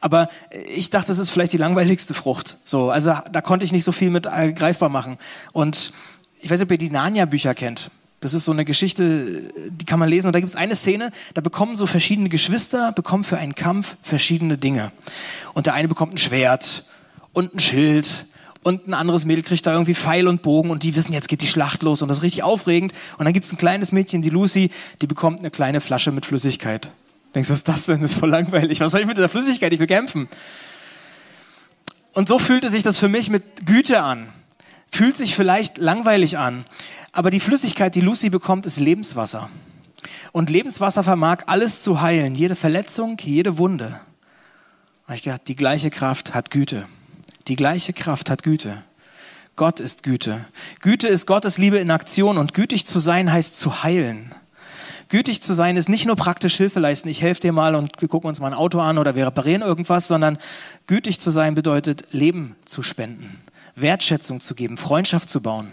Aber 0.01 0.29
ich 0.75 0.91
dachte, 0.91 1.09
das 1.09 1.19
ist 1.19 1.31
vielleicht 1.31 1.53
die 1.53 1.59
langweiligste 1.59 2.15
Frucht. 2.15 2.57
So, 2.65 2.91
also 2.91 3.15
da 3.31 3.41
konnte 3.41 3.65
ich 3.65 3.73
nicht 3.73 3.85
so 3.85 3.93
viel 3.93 4.11
mit 4.11 4.25
greifbar 4.25 4.89
machen. 4.89 5.19
Und 5.53 5.93
ich 6.41 6.51
weiß 6.51 6.59
nicht, 6.59 6.67
ob 6.67 6.73
ihr 6.73 6.79
die 6.79 6.91
Narnia-Bücher 6.91 7.55
kennt. 7.55 7.91
Das 8.21 8.35
ist 8.35 8.45
so 8.45 8.53
eine 8.53 8.65
Geschichte, 8.65 9.53
die 9.71 9.85
kann 9.85 10.01
man 10.01 10.09
lesen. 10.09 10.27
Und 10.27 10.33
da 10.33 10.41
gibt 10.41 10.51
es 10.51 10.57
eine 10.57 10.75
Szene, 10.75 11.13
da 11.35 11.41
bekommen 11.41 11.77
so 11.77 11.87
verschiedene 11.87 12.29
Geschwister, 12.29 12.91
bekommen 12.93 13.23
für 13.23 13.39
einen 13.39 13.55
Kampf 13.55 13.97
verschiedene 14.03 14.59
Dinge. 14.59 14.91
Und 15.55 15.67
der 15.67 15.75
eine 15.75 15.87
bekommt 15.87 16.15
ein 16.15 16.19
Schwert 16.19 16.85
und 17.33 17.55
ein 17.55 17.61
Schild 17.61 18.27
und 18.65 18.89
ein 18.89 18.95
anderes 18.95 19.27
Mädel 19.27 19.45
kriegt 19.45 19.65
da 19.65 19.73
irgendwie 19.73 19.95
Pfeil 19.95 20.27
und 20.27 20.43
Bogen 20.43 20.71
und 20.71 20.83
die 20.83 20.97
wissen, 20.97 21.13
jetzt 21.13 21.29
geht 21.29 21.41
die 21.41 21.47
Schlacht 21.47 21.83
los 21.83 22.03
und 22.03 22.09
das 22.09 22.19
ist 22.19 22.25
richtig 22.25 22.43
aufregend. 22.43 22.93
Und 23.17 23.27
dann 23.27 23.33
gibt 23.33 23.47
es 23.47 23.53
ein 23.53 23.59
kleines 23.59 23.93
Mädchen, 23.93 24.23
die 24.23 24.31
Lucy, 24.31 24.71
die 25.01 25.07
bekommt 25.07 25.39
eine 25.39 25.53
kleine 25.53 25.81
Flasche 25.81 26.11
mit 26.11 26.27
Flüssigkeit. 26.27 26.91
Denkst 27.37 27.51
was 27.51 27.59
ist 27.59 27.69
das 27.69 27.85
denn? 27.85 28.01
Das 28.01 28.13
ist 28.13 28.19
voll 28.19 28.31
langweilig. 28.31 28.81
Was 28.81 28.93
soll 28.93 29.03
ich 29.03 29.07
mit 29.07 29.19
dieser 29.19 29.29
Flüssigkeit? 29.29 29.71
Ich 29.71 29.79
will 29.79 29.87
kämpfen. 29.87 30.27
Und 32.15 32.29
so 32.29 32.39
fühlte 32.39 32.71
sich 32.71 32.83
das 32.83 32.99
für 32.99 33.11
mich 33.11 33.29
mit 33.29 33.67
Güte 33.67 34.01
an. 34.01 34.31
Fühlt 34.91 35.19
sich 35.19 35.37
vielleicht 35.37 35.77
langweilig 35.77 36.39
an. 36.39 36.65
Aber 37.13 37.29
die 37.29 37.41
Flüssigkeit, 37.41 37.95
die 37.95 38.01
Lucy 38.01 38.31
bekommt, 38.31 38.65
ist 38.65 38.81
Lebenswasser. 38.81 39.51
Und 40.33 40.49
Lebenswasser 40.49 41.05
vermag 41.05 41.43
alles 41.45 41.83
zu 41.83 42.01
heilen. 42.01 42.35
Jede 42.35 42.55
Verletzung, 42.55 43.19
jede 43.21 43.59
Wunde. 43.59 44.01
Da 45.07 45.13
ich 45.13 45.23
gedacht, 45.23 45.43
die 45.47 45.57
gleiche 45.57 45.91
Kraft 45.91 46.33
hat 46.33 46.51
Güte. 46.51 46.89
Die 47.49 47.57
gleiche 47.57 47.93
Kraft 47.93 48.31
hat 48.31 48.45
Güte. 48.45 48.83
Gott 49.57 49.79
ist 49.79 50.05
Güte. 50.05 50.43
Güte 50.81 51.09
ist 51.09 51.27
Gottes 51.27 51.59
Liebe 51.59 51.77
in 51.77 51.91
Aktion 51.91 52.39
und 52.39 52.55
gütig 52.55 52.87
zu 52.87 52.99
sein 52.99 53.31
heißt 53.31 53.59
zu 53.59 53.83
heilen. 53.83 54.35
Gütig 55.09 55.41
zu 55.41 55.55
sein 55.55 55.77
ist 55.77 55.89
nicht 55.89 56.07
nur 56.07 56.17
praktisch 56.17 56.57
Hilfe 56.57 56.81
leisten, 56.81 57.09
ich 57.09 57.23
helfe 57.23 57.41
dir 57.41 57.53
mal 57.53 57.77
und 57.77 57.93
wir 58.01 58.09
gucken 58.09 58.29
uns 58.29 58.41
mal 58.41 58.49
ein 58.49 58.55
Auto 58.55 58.81
an 58.81 58.99
oder 58.99 59.15
wir 59.15 59.27
reparieren 59.27 59.63
irgendwas, 59.63 60.09
sondern 60.09 60.37
gütig 60.89 61.21
zu 61.21 61.31
sein 61.31 61.55
bedeutet 61.55 62.05
Leben 62.11 62.57
zu 62.65 62.83
spenden, 62.83 63.39
Wertschätzung 63.77 64.41
zu 64.41 64.57
geben, 64.57 64.77
Freundschaft 64.77 65.31
zu 65.31 65.41
bauen. 65.41 65.73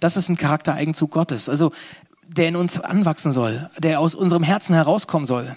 Das 0.00 0.16
ist 0.16 0.28
ein 0.28 0.36
Charaktereigenzug 0.36 1.12
Gottes, 1.12 1.48
also 1.48 1.70
der 2.26 2.48
in 2.48 2.56
uns 2.56 2.80
anwachsen 2.80 3.30
soll, 3.30 3.70
der 3.78 4.00
aus 4.00 4.16
unserem 4.16 4.42
Herzen 4.42 4.74
herauskommen 4.74 5.26
soll. 5.26 5.54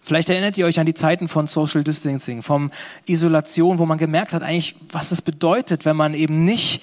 Vielleicht 0.00 0.28
erinnert 0.28 0.56
ihr 0.56 0.66
euch 0.66 0.78
an 0.78 0.86
die 0.86 0.94
Zeiten 0.94 1.28
von 1.28 1.46
Social 1.46 1.82
Distancing, 1.82 2.42
vom 2.42 2.70
Isolation, 3.06 3.78
wo 3.78 3.86
man 3.86 3.98
gemerkt 3.98 4.32
hat 4.32 4.42
eigentlich, 4.42 4.76
was 4.90 5.12
es 5.12 5.22
bedeutet, 5.22 5.84
wenn 5.84 5.96
man 5.96 6.14
eben 6.14 6.38
nicht 6.38 6.82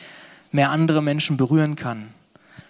mehr 0.52 0.70
andere 0.70 1.02
Menschen 1.02 1.38
berühren 1.38 1.76
kann. 1.76 2.10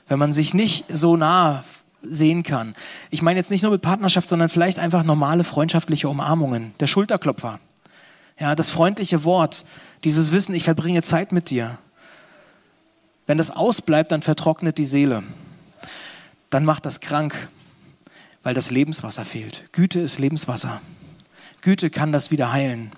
Wenn 0.07 0.19
man 0.19 0.33
sich 0.33 0.53
nicht 0.53 0.85
so 0.89 1.15
nah 1.15 1.63
sehen 2.03 2.43
kann. 2.43 2.75
Ich 3.09 3.21
meine 3.21 3.39
jetzt 3.39 3.51
nicht 3.51 3.63
nur 3.63 3.71
mit 3.71 3.81
Partnerschaft, 3.81 4.29
sondern 4.29 4.49
vielleicht 4.49 4.79
einfach 4.79 5.03
normale 5.03 5.43
freundschaftliche 5.43 6.09
Umarmungen. 6.09 6.73
Der 6.79 6.87
Schulterklopfer. 6.87 7.59
Ja, 8.39 8.55
das 8.55 8.69
freundliche 8.69 9.23
Wort. 9.23 9.65
Dieses 10.03 10.31
Wissen, 10.31 10.53
ich 10.53 10.63
verbringe 10.63 11.01
Zeit 11.01 11.31
mit 11.31 11.49
dir. 11.49 11.77
Wenn 13.25 13.37
das 13.37 13.51
ausbleibt, 13.51 14.11
dann 14.11 14.21
vertrocknet 14.21 14.77
die 14.77 14.85
Seele. 14.85 15.23
Dann 16.49 16.65
macht 16.65 16.85
das 16.85 16.99
krank 16.99 17.49
weil 18.43 18.53
das 18.53 18.69
Lebenswasser 18.69 19.25
fehlt. 19.25 19.63
Güte 19.71 19.99
ist 19.99 20.19
Lebenswasser. 20.19 20.81
Güte 21.61 21.89
kann 21.89 22.11
das 22.11 22.29
wieder 22.29 22.51
heilen. 22.51 22.91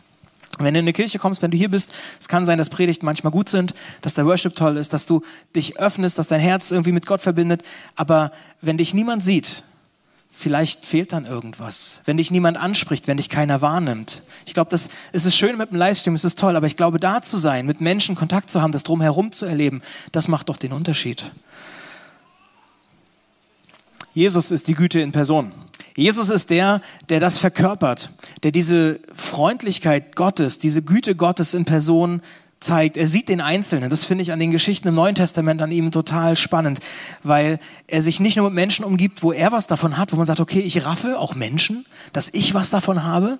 Wenn 0.59 0.73
du 0.73 0.79
in 0.79 0.85
eine 0.85 0.93
Kirche 0.93 1.19
kommst, 1.19 1.41
wenn 1.41 1.51
du 1.51 1.57
hier 1.57 1.69
bist, 1.69 1.93
es 2.19 2.27
kann 2.27 2.45
sein, 2.45 2.57
dass 2.57 2.69
Predigten 2.69 3.05
manchmal 3.05 3.31
gut 3.31 3.49
sind, 3.49 3.73
dass 4.01 4.13
der 4.13 4.25
Worship 4.25 4.55
toll 4.55 4.77
ist, 4.77 4.93
dass 4.93 5.05
du 5.05 5.21
dich 5.55 5.77
öffnest, 5.77 6.17
dass 6.17 6.27
dein 6.27 6.39
Herz 6.39 6.71
irgendwie 6.71 6.91
mit 6.91 7.05
Gott 7.05 7.21
verbindet. 7.21 7.63
Aber 7.95 8.31
wenn 8.61 8.77
dich 8.77 8.93
niemand 8.93 9.23
sieht, 9.23 9.63
vielleicht 10.29 10.85
fehlt 10.85 11.13
dann 11.13 11.25
irgendwas. 11.25 12.01
Wenn 12.05 12.17
dich 12.17 12.31
niemand 12.31 12.57
anspricht, 12.57 13.07
wenn 13.07 13.17
dich 13.17 13.29
keiner 13.29 13.61
wahrnimmt. 13.61 14.23
Ich 14.45 14.53
glaube, 14.53 14.69
das 14.69 14.89
es 15.11 15.25
ist 15.25 15.37
schön 15.37 15.57
mit 15.57 15.71
dem 15.71 15.77
Livestream, 15.77 16.15
es 16.15 16.25
ist 16.25 16.39
toll, 16.39 16.55
aber 16.55 16.67
ich 16.67 16.75
glaube, 16.75 16.99
da 16.99 17.21
zu 17.21 17.37
sein, 17.37 17.65
mit 17.65 17.81
Menschen 17.81 18.15
Kontakt 18.15 18.49
zu 18.49 18.61
haben, 18.61 18.71
das 18.71 18.83
drumherum 18.83 19.31
zu 19.31 19.45
erleben, 19.45 19.81
das 20.11 20.27
macht 20.27 20.49
doch 20.49 20.57
den 20.57 20.73
Unterschied. 20.73 21.31
Jesus 24.13 24.51
ist 24.51 24.67
die 24.67 24.75
Güte 24.75 25.01
in 25.01 25.11
Person. 25.11 25.51
Jesus 25.95 26.29
ist 26.29 26.49
der, 26.49 26.81
der 27.07 27.21
das 27.21 27.39
verkörpert, 27.39 28.09
der 28.43 28.51
diese 28.51 28.99
Freundlichkeit 29.13 30.15
Gottes, 30.15 30.59
diese 30.59 30.81
Güte 30.81 31.15
Gottes 31.15 31.53
in 31.53 31.63
Person 31.63 32.21
zeigt. 32.59 32.97
Er 32.97 33.07
sieht 33.07 33.29
den 33.29 33.39
Einzelnen. 33.39 33.89
Das 33.89 34.03
finde 34.03 34.21
ich 34.23 34.33
an 34.33 34.39
den 34.39 34.51
Geschichten 34.51 34.89
im 34.89 34.95
Neuen 34.95 35.15
Testament 35.15 35.61
an 35.61 35.71
ihm 35.71 35.91
total 35.91 36.35
spannend, 36.35 36.79
weil 37.23 37.59
er 37.87 38.01
sich 38.01 38.19
nicht 38.19 38.35
nur 38.35 38.49
mit 38.49 38.55
Menschen 38.55 38.83
umgibt, 38.83 39.23
wo 39.23 39.31
er 39.31 39.53
was 39.53 39.67
davon 39.67 39.97
hat, 39.97 40.11
wo 40.11 40.17
man 40.17 40.25
sagt, 40.25 40.41
okay, 40.41 40.59
ich 40.59 40.85
raffe 40.85 41.17
auch 41.17 41.33
Menschen, 41.33 41.85
dass 42.11 42.29
ich 42.33 42.53
was 42.53 42.71
davon 42.71 43.03
habe, 43.03 43.39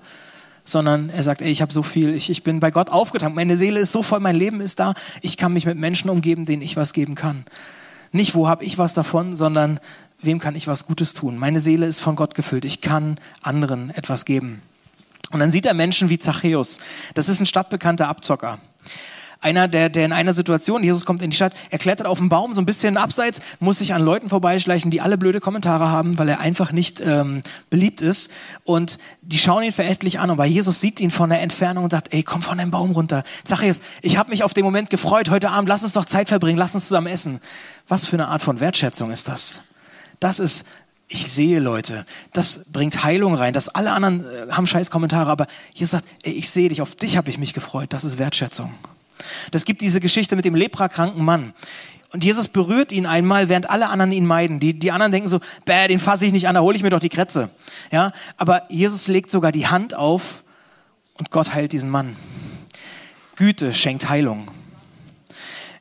sondern 0.64 1.10
er 1.10 1.24
sagt, 1.24 1.42
ey, 1.42 1.52
ich 1.52 1.62
habe 1.62 1.74
so 1.74 1.84
viel, 1.84 2.14
ich, 2.14 2.30
ich 2.30 2.44
bin 2.44 2.62
bei 2.62 2.72
Gott 2.72 2.90
aufgetankt, 2.90 3.36
meine 3.36 3.58
Seele 3.58 3.82
ist 3.82 3.92
so 3.92 4.02
voll, 4.02 4.20
mein 4.22 4.36
Leben 4.36 4.62
ist 4.62 4.80
da, 4.80 4.94
ich 5.22 5.38
kann 5.38 5.54
mich 5.54 5.66
mit 5.66 5.78
Menschen 5.78 6.10
umgeben, 6.10 6.46
denen 6.46 6.62
ich 6.62 6.78
was 6.78 6.94
geben 6.94 7.16
kann. 7.16 7.46
Nicht, 8.12 8.34
wo 8.34 8.48
habe 8.48 8.64
ich 8.64 8.78
was 8.78 8.94
davon, 8.94 9.36
sondern 9.36 9.80
wem 10.22 10.40
kann 10.40 10.56
ich 10.56 10.68
was 10.68 10.86
Gutes 10.86 11.14
tun? 11.14 11.38
Meine 11.38 11.62
Seele 11.62 11.86
ist 11.86 12.02
von 12.02 12.16
Gott 12.16 12.36
gefüllt, 12.36 12.66
ich 12.66 12.82
kann 12.82 13.20
anderen 13.42 13.90
etwas 13.92 14.26
geben. 14.26 14.62
Und 15.32 15.40
dann 15.40 15.52
sieht 15.52 15.66
er 15.66 15.74
Menschen 15.74 16.10
wie 16.10 16.20
Zachäus. 16.20 16.80
Das 17.14 17.30
ist 17.30 17.40
ein 17.40 17.46
stadtbekannter 17.46 18.08
Abzocker 18.08 18.60
einer, 19.46 19.68
der, 19.68 19.90
der 19.90 20.06
in 20.06 20.12
einer 20.12 20.34
Situation, 20.34 20.84
Jesus 20.84 21.06
kommt 21.06 21.22
in 21.22 21.30
die 21.30 21.36
Stadt, 21.36 21.54
er 21.70 21.78
klettert 21.78 22.08
auf 22.08 22.18
den 22.18 22.30
Baum, 22.30 22.54
so 22.54 22.62
ein 22.62 22.66
bisschen 22.66 22.98
abseits, 22.98 23.42
muss 23.60 23.78
sich 23.78 23.94
an 23.94 24.02
Leuten 24.02 24.28
vorbeischleichen, 24.28 24.90
die 24.90 25.02
alle 25.02 25.20
blöde 25.20 25.40
Kommentare 25.40 25.90
haben, 25.90 26.18
weil 26.18 26.30
er 26.30 26.40
einfach 26.40 26.72
nicht 26.72 27.00
ähm, 27.00 27.44
beliebt 27.70 28.02
ist. 28.02 28.32
Und 28.64 28.98
die 29.22 29.38
schauen 29.38 29.64
ihn 29.64 29.72
verächtlich 29.72 30.20
an. 30.20 30.32
Und 30.32 30.40
weil 30.40 30.50
Jesus 30.50 30.82
sieht 30.82 31.00
ihn 31.00 31.12
von 31.12 31.30
der 31.30 31.42
Entfernung 31.42 31.84
und 31.84 31.92
sagt, 31.92 32.12
ey, 32.12 32.24
komm 32.24 32.42
von 32.42 32.58
dem 32.58 32.72
Baum 32.72 32.92
runter. 32.92 33.24
Zachäus, 33.44 33.82
ich 34.02 34.18
habe 34.18 34.32
mich 34.32 34.44
auf 34.44 34.56
den 34.56 34.64
Moment 34.64 34.90
gefreut, 34.90 35.30
heute 35.30 35.52
Abend, 35.52 35.70
lass 35.70 35.84
uns 35.84 35.94
doch 35.94 36.06
Zeit 36.06 36.28
verbringen, 36.28 36.58
lass 36.58 36.74
uns 36.74 36.88
zusammen 36.88 37.08
essen. 37.08 37.40
Was 37.88 38.08
für 38.08 38.16
eine 38.16 38.30
Art 38.30 38.42
von 38.42 38.60
Wertschätzung 38.60 39.12
ist 39.12 39.28
das? 39.28 39.62
Das 40.20 40.40
ist 40.40 40.66
ich 41.08 41.32
sehe 41.32 41.60
Leute, 41.60 42.06
das 42.34 42.66
bringt 42.72 43.04
Heilung 43.04 43.36
rein, 43.36 43.54
dass 43.54 43.70
alle 43.70 43.92
anderen 43.92 44.26
äh, 44.26 44.52
haben 44.52 44.66
scheiß 44.66 44.90
Kommentare, 44.90 45.30
aber 45.30 45.48
Jesus 45.74 45.92
sagt, 45.92 46.06
ey, 46.24 46.34
ich 46.34 46.50
sehe 46.50 46.70
dich, 46.70 46.82
auf 46.82 46.96
dich 46.96 47.16
habe 47.16 47.30
ich 47.30 47.38
mich 47.38 47.54
gefreut, 47.54 47.94
das 47.94 48.04
ist 48.04 48.18
Wertschätzung. 48.18 48.74
Das 49.52 49.66
gibt 49.66 49.82
diese 49.82 50.00
Geschichte 50.00 50.36
mit 50.36 50.46
dem 50.46 50.56
leprakranken 50.56 51.24
Mann. 51.24 51.54
Und 52.12 52.24
Jesus 52.24 52.48
berührt 52.48 52.92
ihn 52.92 53.06
einmal, 53.06 53.50
während 53.50 53.70
alle 53.70 53.90
anderen 53.90 54.12
ihn 54.12 54.26
meiden. 54.26 54.60
Die, 54.60 54.78
die 54.78 54.92
anderen 54.92 55.12
denken 55.12 55.28
so, 55.28 55.40
bäh, 55.66 55.88
den 55.88 56.00
fasse 56.00 56.26
ich 56.26 56.32
nicht 56.32 56.48
an, 56.48 56.56
da 56.56 56.62
hole 56.62 56.76
ich 56.76 56.84
mir 56.84 56.90
doch 56.90 57.00
die 57.00 57.10
Krätze. 57.10 57.50
Ja, 57.92 58.12
aber 58.38 58.64
Jesus 58.72 59.08
legt 59.08 59.30
sogar 59.30 59.52
die 59.52 59.68
Hand 59.68 59.96
auf 59.96 60.44
und 61.18 61.30
Gott 61.30 61.54
heilt 61.54 61.72
diesen 61.72 61.90
Mann. 61.90 62.16
Güte 63.36 63.74
schenkt 63.74 64.10
Heilung. 64.10 64.50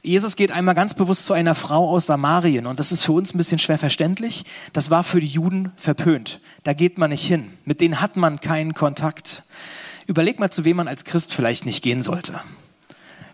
Jesus 0.04 0.36
geht 0.36 0.52
einmal 0.52 0.74
ganz 0.74 0.94
bewusst 0.94 1.26
zu 1.26 1.32
einer 1.32 1.54
Frau 1.54 1.88
aus 1.88 2.06
Samarien 2.06 2.66
und 2.66 2.78
das 2.78 2.92
ist 2.92 3.04
für 3.04 3.12
uns 3.12 3.34
ein 3.34 3.38
bisschen 3.38 3.58
schwer 3.58 3.78
verständlich. 3.78 4.44
Das 4.72 4.90
war 4.90 5.02
für 5.02 5.18
die 5.18 5.26
Juden 5.26 5.72
verpönt. 5.76 6.40
Da 6.62 6.74
geht 6.74 6.98
man 6.98 7.10
nicht 7.10 7.26
hin. 7.26 7.52
Mit 7.64 7.80
denen 7.80 8.00
hat 8.00 8.16
man 8.16 8.40
keinen 8.40 8.74
Kontakt. 8.74 9.42
Überleg 10.06 10.38
mal, 10.38 10.50
zu 10.50 10.64
wem 10.64 10.76
man 10.76 10.88
als 10.88 11.04
Christ 11.04 11.32
vielleicht 11.32 11.64
nicht 11.64 11.82
gehen 11.82 12.02
sollte 12.02 12.40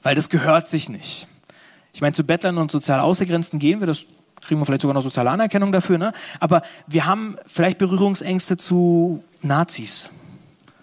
weil 0.03 0.15
das 0.15 0.29
gehört 0.29 0.69
sich 0.69 0.89
nicht. 0.89 1.27
Ich 1.93 2.01
meine, 2.01 2.13
zu 2.13 2.25
Bettlern 2.25 2.59
und 2.59 2.71
sozial 2.71 3.01
Ausgegrenzten 3.01 3.59
gehen 3.59 3.81
wir, 3.81 3.87
das 3.87 4.05
kriegen 4.41 4.61
wir 4.61 4.67
vielleicht 4.67 4.83
sogar 4.83 4.95
noch 4.95 5.03
soziale 5.03 5.31
Anerkennung 5.31 5.73
dafür, 5.73 5.99
ne? 5.99 6.13
aber 6.39 6.63
wir 6.87 7.05
haben 7.07 7.37
vielleicht 7.47 7.79
Berührungsängste 7.79 8.57
zu 8.57 9.23
Nazis, 9.43 10.11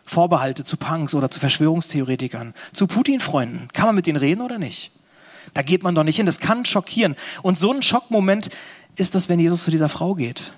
Vorbehalte 0.03 0.63
zu 0.63 0.77
Punks 0.77 1.15
oder 1.15 1.31
zu 1.31 1.39
Verschwörungstheoretikern, 1.39 2.53
zu 2.71 2.87
Putin-Freunden. 2.87 3.69
Kann 3.73 3.87
man 3.87 3.95
mit 3.95 4.05
denen 4.05 4.17
reden 4.17 4.41
oder 4.41 4.57
nicht? 4.57 4.91
Da 5.53 5.61
geht 5.61 5.83
man 5.83 5.95
doch 5.95 6.03
nicht 6.03 6.17
hin, 6.17 6.25
das 6.25 6.39
kann 6.39 6.65
schockieren. 6.65 7.15
Und 7.41 7.57
so 7.57 7.71
ein 7.71 7.81
Schockmoment 7.81 8.49
ist 8.95 9.15
das, 9.15 9.29
wenn 9.29 9.39
Jesus 9.39 9.63
zu 9.63 9.71
dieser 9.71 9.89
Frau 9.89 10.15
geht. 10.15 10.53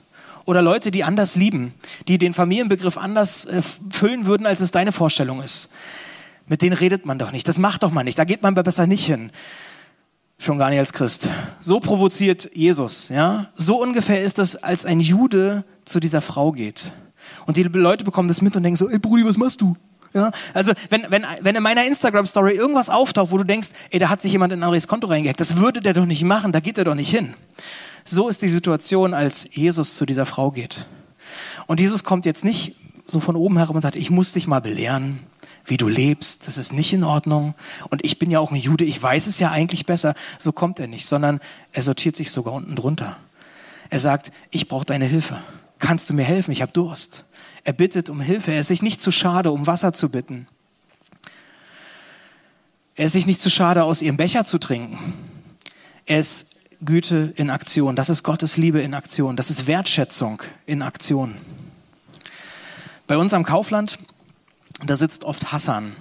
Oder 0.46 0.62
Leute, 0.62 0.90
die 0.92 1.04
anders 1.04 1.36
lieben, 1.36 1.74
die 2.08 2.18
den 2.18 2.34
Familienbegriff 2.34 2.98
anders 2.98 3.46
äh, 3.46 3.62
füllen 3.92 4.26
würden, 4.26 4.48
als 4.48 4.62
es 4.62 4.72
deine 4.72 4.92
Vorstellung 4.92 5.42
ist. 5.42 5.70
Mit 6.48 6.64
denen 6.64 6.74
redet 6.74 7.06
man 7.06 7.20
doch 7.20 7.32
nicht. 7.32 7.48
Das 7.48 7.60
macht 7.60 7.84
doch 7.84 7.92
man 7.92 8.06
nicht. 8.06 8.18
Da 8.18 8.24
geht 8.24 8.42
man 8.42 8.56
besser 8.56 8.88
nicht 8.88 9.06
hin. 9.06 9.32
Schon 10.40 10.58
gar 10.58 10.70
nicht 10.70 10.80
als 10.80 10.94
Christ. 10.94 11.30
So 11.62 11.80
provoziert 11.80 12.50
Jesus, 12.56 13.10
ja. 13.10 13.52
So 13.54 13.82
ungefähr 13.82 14.24
ist 14.24 14.40
das, 14.40 14.56
als 14.56 14.86
ein 14.86 15.00
Jude 15.00 15.66
zu 15.86 16.00
dieser 16.00 16.22
Frau 16.22 16.52
geht. 16.52 16.94
Und 17.46 17.58
die 17.58 17.64
Leute 17.64 18.04
bekommen 18.04 18.30
das 18.30 18.42
mit 18.42 18.56
und 18.56 18.64
denken 18.64 18.78
so, 18.78 18.90
ey 18.90 18.98
Brudi, 19.00 19.26
was 19.26 19.38
machst 19.38 19.62
du? 19.62 19.76
Ja, 20.14 20.32
also 20.54 20.74
wenn, 20.90 21.06
wenn, 21.10 21.26
wenn 21.42 21.56
in 21.56 21.62
meiner 21.62 21.86
Instagram-Story 21.86 22.54
irgendwas 22.54 22.90
auftaucht, 22.90 23.32
wo 23.32 23.38
du 23.38 23.44
denkst, 23.44 23.70
ey, 23.92 24.00
da 24.00 24.10
hat 24.10 24.22
sich 24.22 24.32
jemand 24.32 24.54
in 24.54 24.64
Andres 24.64 24.88
Konto 24.88 25.08
reingehackt, 25.08 25.40
das 25.40 25.58
würde 25.58 25.82
der 25.82 25.94
doch 25.94 26.06
nicht 26.06 26.24
machen, 26.24 26.52
da 26.52 26.60
geht 26.60 26.78
er 26.80 26.84
doch 26.84 26.96
nicht 26.96 27.10
hin. 27.10 27.36
So 28.06 28.28
ist 28.28 28.42
die 28.42 28.50
Situation, 28.50 29.14
als 29.14 29.48
Jesus 29.52 29.96
zu 29.96 30.06
dieser 30.06 30.26
Frau 30.26 30.50
geht. 30.50 30.88
Und 31.68 31.80
Jesus 31.80 32.04
kommt 32.04 32.26
jetzt 32.26 32.44
nicht 32.44 32.76
so 33.06 33.20
von 33.20 33.36
oben 33.36 33.58
herum 33.58 33.76
und 33.76 33.82
sagt, 33.84 33.96
ich 33.96 34.10
muss 34.10 34.34
dich 34.34 34.48
mal 34.48 34.62
belehren, 34.62 35.20
wie 35.66 35.78
du 35.78 35.88
lebst, 35.88 36.48
das 36.48 36.58
ist 36.58 36.74
nicht 36.74 36.94
in 36.94 37.04
Ordnung. 37.04 37.54
Und 37.90 38.04
ich 38.04 38.18
bin 38.18 38.32
ja 38.32 38.40
auch 38.40 38.52
ein 38.52 38.58
Jude, 38.58 38.86
ich 38.86 39.02
weiß 39.02 39.28
es 39.28 39.38
ja 39.38 39.52
eigentlich 39.52 39.86
besser. 39.86 40.16
So 40.40 40.52
kommt 40.52 40.80
er 40.80 40.88
nicht, 40.88 41.06
sondern 41.06 41.40
er 41.72 41.84
sortiert 41.84 42.16
sich 42.16 42.32
sogar 42.32 42.54
unten 42.54 42.76
drunter. 42.76 43.18
Er 43.92 44.00
sagt, 44.00 44.32
ich 44.50 44.68
brauche 44.68 44.86
deine 44.86 45.06
Hilfe. 45.06 45.40
Kannst 45.90 46.08
du 46.08 46.14
mir 46.14 46.24
helfen? 46.24 46.52
Ich 46.52 46.62
habe 46.62 46.72
Durst. 46.72 47.26
Er 47.64 47.74
bittet 47.74 48.12
um 48.12 48.22
Hilfe. 48.22 48.52
Er 48.52 48.62
ist 48.62 48.68
sich 48.68 48.84
nicht 48.84 49.02
zu 49.02 49.12
schade, 49.12 49.50
um 49.50 49.66
Wasser 49.66 49.92
zu 49.92 50.10
bitten. 50.10 50.48
Er 52.96 53.08
ist 53.08 53.14
sich 53.14 53.26
nicht 53.26 53.42
zu 53.42 53.50
schade, 53.50 53.84
aus 53.84 54.04
ihrem 54.04 54.16
Becher 54.16 54.46
zu 54.46 54.60
trinken. 54.60 55.00
Er 56.06 56.20
ist 56.20 56.52
Güte 56.86 57.34
in 57.38 57.50
Aktion. 57.50 57.96
Das 57.96 58.12
ist 58.12 58.22
Gottes 58.22 58.56
Liebe 58.56 58.82
in 58.82 58.94
Aktion. 58.94 59.36
Das 59.36 59.50
ist 59.50 59.66
Wertschätzung 59.66 60.44
in 60.68 60.84
Aktion. 60.84 61.34
Bei 63.08 63.18
uns 63.18 63.34
am 63.34 63.44
Kaufland 63.44 63.98
da 64.86 64.96
sitzt 64.96 65.24
oft 65.24 65.52
Hassan. 65.52 65.96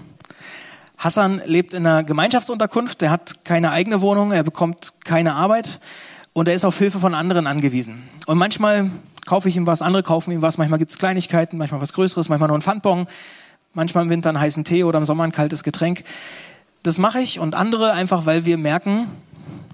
Hassan 0.98 1.40
lebt 1.46 1.72
in 1.72 1.86
einer 1.86 2.04
Gemeinschaftsunterkunft, 2.04 3.00
der 3.00 3.10
hat 3.10 3.42
keine 3.46 3.70
eigene 3.70 4.02
Wohnung, 4.02 4.32
er 4.32 4.42
bekommt 4.42 4.92
keine 5.06 5.32
Arbeit 5.32 5.80
und 6.34 6.46
er 6.46 6.52
ist 6.52 6.66
auf 6.66 6.76
Hilfe 6.76 6.98
von 6.98 7.14
anderen 7.14 7.46
angewiesen. 7.46 8.06
Und 8.26 8.36
manchmal 8.36 8.90
kaufe 9.28 9.48
ich 9.48 9.56
ihm 9.56 9.66
was, 9.66 9.82
andere 9.82 10.02
kaufen 10.02 10.32
ihm 10.32 10.40
was, 10.40 10.56
manchmal 10.56 10.78
gibt 10.78 10.90
es 10.90 10.96
Kleinigkeiten, 10.96 11.58
manchmal 11.58 11.82
was 11.82 11.92
Größeres, 11.92 12.30
manchmal 12.30 12.48
nur 12.48 12.56
ein 12.56 12.62
Pfandbon, 12.62 13.06
manchmal 13.74 14.04
im 14.04 14.10
Winter 14.10 14.30
einen 14.30 14.40
heißen 14.40 14.64
Tee 14.64 14.84
oder 14.84 14.98
im 14.98 15.04
Sommer 15.04 15.24
ein 15.24 15.32
kaltes 15.32 15.62
Getränk. 15.62 16.02
Das 16.82 16.96
mache 16.96 17.20
ich 17.20 17.38
und 17.38 17.54
andere 17.54 17.92
einfach, 17.92 18.24
weil 18.24 18.46
wir 18.46 18.56
merken, 18.56 19.06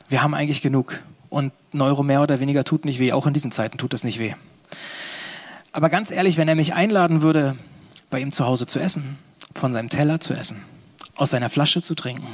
wir 0.08 0.22
haben 0.22 0.34
eigentlich 0.34 0.60
genug. 0.60 1.00
Und 1.30 1.52
ein 1.72 1.80
Euro 1.80 2.02
mehr 2.02 2.20
oder 2.20 2.40
weniger 2.40 2.64
tut 2.64 2.84
nicht 2.84 2.98
weh, 2.98 3.12
auch 3.12 3.28
in 3.28 3.32
diesen 3.32 3.52
Zeiten 3.52 3.78
tut 3.78 3.94
es 3.94 4.02
nicht 4.02 4.18
weh. 4.18 4.34
Aber 5.70 5.88
ganz 5.88 6.10
ehrlich, 6.10 6.36
wenn 6.36 6.48
er 6.48 6.56
mich 6.56 6.74
einladen 6.74 7.22
würde, 7.22 7.56
bei 8.10 8.18
ihm 8.20 8.32
zu 8.32 8.46
Hause 8.46 8.66
zu 8.66 8.80
essen, 8.80 9.18
von 9.54 9.72
seinem 9.72 9.88
Teller 9.88 10.18
zu 10.18 10.34
essen, 10.34 10.62
aus 11.14 11.30
seiner 11.30 11.48
Flasche 11.48 11.80
zu 11.80 11.94
trinken, 11.94 12.26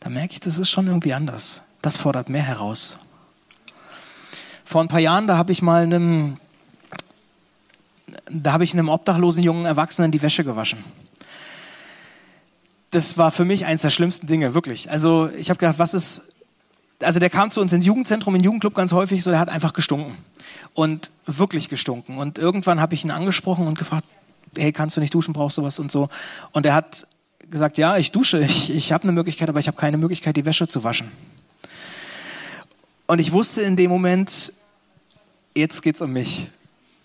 da 0.00 0.08
merke 0.08 0.32
ich, 0.32 0.40
das 0.40 0.56
ist 0.56 0.70
schon 0.70 0.86
irgendwie 0.86 1.12
anders. 1.12 1.62
Das 1.82 1.98
fordert 1.98 2.30
mehr 2.30 2.42
heraus. 2.42 2.98
Vor 4.64 4.80
ein 4.80 4.88
paar 4.88 5.00
Jahren, 5.00 5.26
da 5.26 5.36
habe 5.36 5.52
ich 5.52 5.62
mal 5.62 5.82
einem, 5.82 6.38
da 8.30 8.52
habe 8.52 8.64
ich 8.64 8.72
einem 8.72 8.88
obdachlosen 8.88 9.42
jungen 9.42 9.66
Erwachsenen 9.66 10.10
die 10.10 10.22
Wäsche 10.22 10.44
gewaschen. 10.44 10.78
Das 12.90 13.18
war 13.18 13.32
für 13.32 13.44
mich 13.44 13.66
eines 13.66 13.82
der 13.82 13.90
schlimmsten 13.90 14.26
Dinge, 14.26 14.54
wirklich. 14.54 14.90
Also 14.90 15.28
ich 15.36 15.50
habe 15.50 15.58
gedacht, 15.58 15.78
was 15.78 15.94
ist, 15.94 16.22
also 17.00 17.20
der 17.20 17.30
kam 17.30 17.50
zu 17.50 17.60
uns 17.60 17.72
ins 17.72 17.86
Jugendzentrum, 17.86 18.34
in 18.34 18.42
Jugendclub 18.42 18.74
ganz 18.74 18.92
häufig, 18.92 19.22
so 19.22 19.30
der 19.30 19.40
hat 19.40 19.48
einfach 19.48 19.72
gestunken 19.72 20.16
und 20.74 21.10
wirklich 21.26 21.68
gestunken. 21.68 22.18
Und 22.18 22.38
irgendwann 22.38 22.80
habe 22.80 22.94
ich 22.94 23.04
ihn 23.04 23.10
angesprochen 23.10 23.66
und 23.66 23.78
gefragt, 23.78 24.04
hey, 24.56 24.72
kannst 24.72 24.96
du 24.96 25.00
nicht 25.00 25.12
duschen, 25.12 25.34
brauchst 25.34 25.58
du 25.58 25.62
was 25.62 25.78
und 25.78 25.90
so. 25.90 26.08
Und 26.52 26.66
er 26.66 26.74
hat 26.74 27.06
gesagt, 27.50 27.78
ja, 27.78 27.96
ich 27.96 28.12
dusche, 28.12 28.40
ich, 28.40 28.70
ich 28.70 28.92
habe 28.92 29.04
eine 29.04 29.12
Möglichkeit, 29.12 29.48
aber 29.48 29.60
ich 29.60 29.66
habe 29.66 29.76
keine 29.76 29.98
Möglichkeit, 29.98 30.36
die 30.36 30.44
Wäsche 30.44 30.66
zu 30.66 30.84
waschen. 30.84 31.10
Und 33.06 33.18
ich 33.18 33.32
wusste 33.32 33.62
in 33.62 33.76
dem 33.76 33.90
Moment, 33.90 34.52
jetzt 35.54 35.82
geht's 35.82 36.00
um 36.00 36.12
mich. 36.12 36.48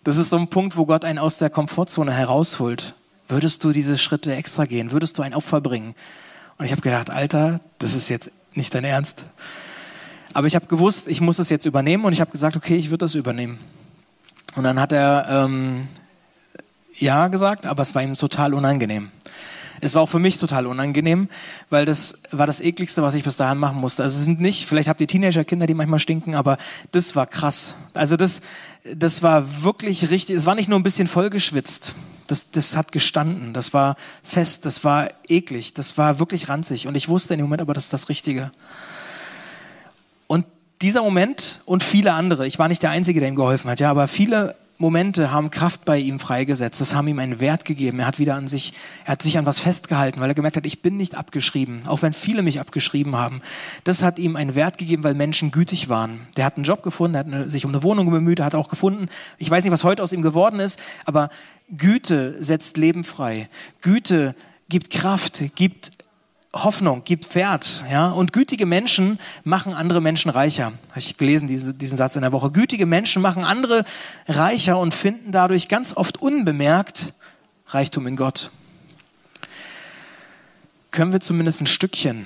Das 0.04 0.18
ist 0.18 0.30
so 0.30 0.38
ein 0.38 0.48
Punkt, 0.48 0.78
wo 0.78 0.86
Gott 0.86 1.04
einen 1.04 1.20
aus 1.20 1.38
der 1.38 1.50
Komfortzone 1.50 2.14
herausholt. 2.14 2.96
Würdest 3.28 3.64
du 3.64 3.72
diese 3.72 3.98
Schritte 3.98 4.34
extra 4.34 4.66
gehen? 4.66 4.92
Würdest 4.92 5.18
du 5.18 5.22
ein 5.22 5.34
Opfer 5.34 5.62
bringen? 5.62 5.94
Und 6.58 6.66
ich 6.66 6.72
habe 6.72 6.82
gedacht, 6.82 7.10
Alter, 7.10 7.62
das 7.78 7.94
ist 7.94 8.10
jetzt 8.10 8.32
nicht 8.54 8.74
dein 8.74 8.86
Ernst. 8.86 9.26
Aber 10.34 10.48
ich 10.48 10.56
habe 10.56 10.68
gewusst, 10.68 11.08
ich 11.08 11.22
muss 11.22 11.40
es 11.40 11.50
jetzt 11.50 11.66
übernehmen 11.66 12.06
und 12.06 12.14
ich 12.14 12.22
habe 12.22 12.32
gesagt, 12.32 12.56
okay, 12.56 12.76
ich 12.76 12.90
würde 12.90 13.06
das 13.06 13.16
übernehmen. 13.16 13.60
Und 14.56 14.64
dann 14.64 14.80
hat 14.80 14.92
er 14.92 15.28
ähm, 15.30 15.88
ja 16.98 17.28
gesagt, 17.28 17.66
aber 17.66 17.82
es 17.82 17.94
war 17.94 18.02
ihm 18.02 18.14
total 18.14 18.54
unangenehm. 18.54 19.12
Es 19.82 19.96
war 19.96 20.02
auch 20.02 20.10
für 20.10 20.20
mich 20.20 20.38
total 20.38 20.66
unangenehm, 20.66 21.30
weil 21.70 21.86
das 21.86 22.16
war 22.32 22.48
das 22.48 22.60
ekligste, 22.60 23.02
was 23.02 23.14
ich 23.14 23.24
bis 23.24 23.38
dahin 23.38 23.58
machen 23.58 23.78
musste. 23.78 24.04
Also 24.04 24.18
es 24.18 24.24
sind 24.24 24.40
nicht, 24.40 24.66
vielleicht 24.66 24.90
habt 24.90 25.02
ihr 25.02 25.08
Teenagerkinder, 25.08 25.68
die 25.68 25.74
manchmal 25.74 26.00
stinken, 26.00 26.36
aber 26.36 26.58
das 26.92 27.16
war 27.16 27.26
krass. 27.26 27.76
Also 27.94 28.18
das, 28.18 28.42
das 28.84 29.24
war 29.24 29.64
wirklich 29.64 30.10
richtig. 30.10 30.36
Es 30.36 30.46
war 30.46 30.56
nicht 30.56 30.70
nur 30.70 30.80
ein 30.80 30.84
bisschen 30.84 31.08
vollgeschwitzt. 31.08 31.96
Das, 32.28 32.52
das 32.52 32.78
hat 32.78 32.92
gestanden. 32.92 33.54
Das 33.54 33.74
war 33.74 33.96
fest. 34.24 34.66
Das 34.66 34.84
war 34.84 35.10
eklig. 35.28 35.74
Das 35.74 35.98
war 35.98 36.20
wirklich 36.20 36.50
ranzig. 36.50 36.88
Und 36.88 36.96
ich 36.96 37.10
wusste 37.10 37.34
in 37.34 37.40
dem 37.40 37.46
Moment 37.46 37.62
aber, 37.62 37.74
das 37.74 37.86
ist 37.86 37.94
das 37.94 38.10
Richtige. 38.10 38.52
Und 40.28 40.46
dieser 40.82 41.02
Moment 41.02 41.62
und 41.66 41.84
viele 41.84 42.14
andere, 42.14 42.48
ich 42.48 42.60
war 42.60 42.68
nicht 42.68 42.84
der 42.84 42.92
Einzige, 42.92 43.20
der 43.20 43.30
ihm 43.30 43.36
geholfen 43.36 43.70
hat, 43.70 43.80
ja, 43.80 43.90
aber 43.90 44.08
viele 44.08 44.56
Momente 44.82 45.30
haben 45.30 45.52
Kraft 45.52 45.84
bei 45.84 46.00
ihm 46.00 46.20
freigesetzt. 46.20 46.80
Das 46.80 46.96
haben 46.96 47.10
ihm 47.10 47.20
einen 47.20 47.42
Wert 47.42 47.66
gegeben. 47.66 48.00
Er 48.00 48.08
hat 48.08 48.18
wieder 48.18 48.36
an 48.36 48.48
sich, 48.48 48.72
er 49.04 49.12
hat 49.12 49.22
sich 49.22 49.38
an 49.38 49.46
was 49.46 49.60
festgehalten, 49.60 50.22
weil 50.22 50.30
er 50.30 50.34
gemerkt 50.34 50.56
hat, 50.56 50.66
ich 50.66 50.82
bin 50.82 50.96
nicht 50.96 51.16
abgeschrieben, 51.16 51.82
auch 51.86 52.02
wenn 52.02 52.14
viele 52.14 52.44
mich 52.44 52.62
abgeschrieben 52.62 53.18
haben. 53.18 53.42
Das 53.84 54.04
hat 54.04 54.18
ihm 54.20 54.38
einen 54.38 54.56
Wert 54.56 54.78
gegeben, 54.78 55.04
weil 55.04 55.16
Menschen 55.16 55.52
gütig 55.52 55.90
waren. 55.90 56.22
Der 56.38 56.46
hat 56.46 56.56
einen 56.56 56.64
Job 56.64 56.82
gefunden, 56.82 57.16
er 57.16 57.40
hat 57.40 57.52
sich 57.52 57.66
um 57.66 57.72
eine 57.72 57.84
Wohnung 57.84 58.10
bemüht, 58.10 58.40
hat 58.40 58.56
auch 58.56 58.70
gefunden. 58.70 59.10
Ich 59.38 59.52
weiß 59.52 59.66
nicht, 59.66 59.74
was 59.74 59.84
heute 59.84 60.02
aus 60.02 60.14
ihm 60.14 60.22
geworden 60.22 60.62
ist, 60.62 60.80
aber 61.04 61.30
Güte 61.76 62.42
setzt 62.42 62.78
Leben 62.78 63.04
frei. 63.04 63.50
Güte 63.82 64.34
gibt 64.70 64.92
Kraft, 64.92 65.44
gibt 65.56 65.92
Hoffnung, 66.54 67.04
gibt 67.04 67.36
Wert. 67.36 67.84
Ja? 67.92 68.10
Und 68.10 68.34
gütige 68.34 68.66
Menschen 68.66 69.20
machen 69.44 69.74
andere 69.74 70.02
Menschen 70.02 70.30
reicher. 70.32 70.74
Habe 70.90 71.00
ich 71.00 71.18
gelesen, 71.18 71.48
diese, 71.48 71.74
diesen 71.74 71.98
Satz 71.98 72.16
in 72.16 72.24
der 72.24 72.32
Woche. 72.32 72.52
Gütige 72.52 72.86
Menschen 72.86 73.22
machen 73.22 73.44
andere 73.44 73.86
reicher 74.28 74.80
und 74.80 74.94
finden 74.94 75.32
dadurch 75.32 75.68
ganz 75.68 75.96
oft 75.96 76.22
unbemerkt 76.22 77.14
Reichtum 77.68 78.08
in 78.08 78.16
Gott. 78.16 78.52
Können 80.90 81.12
wir 81.12 81.20
zumindest 81.20 81.62
ein 81.62 81.68
Stückchen 81.68 82.26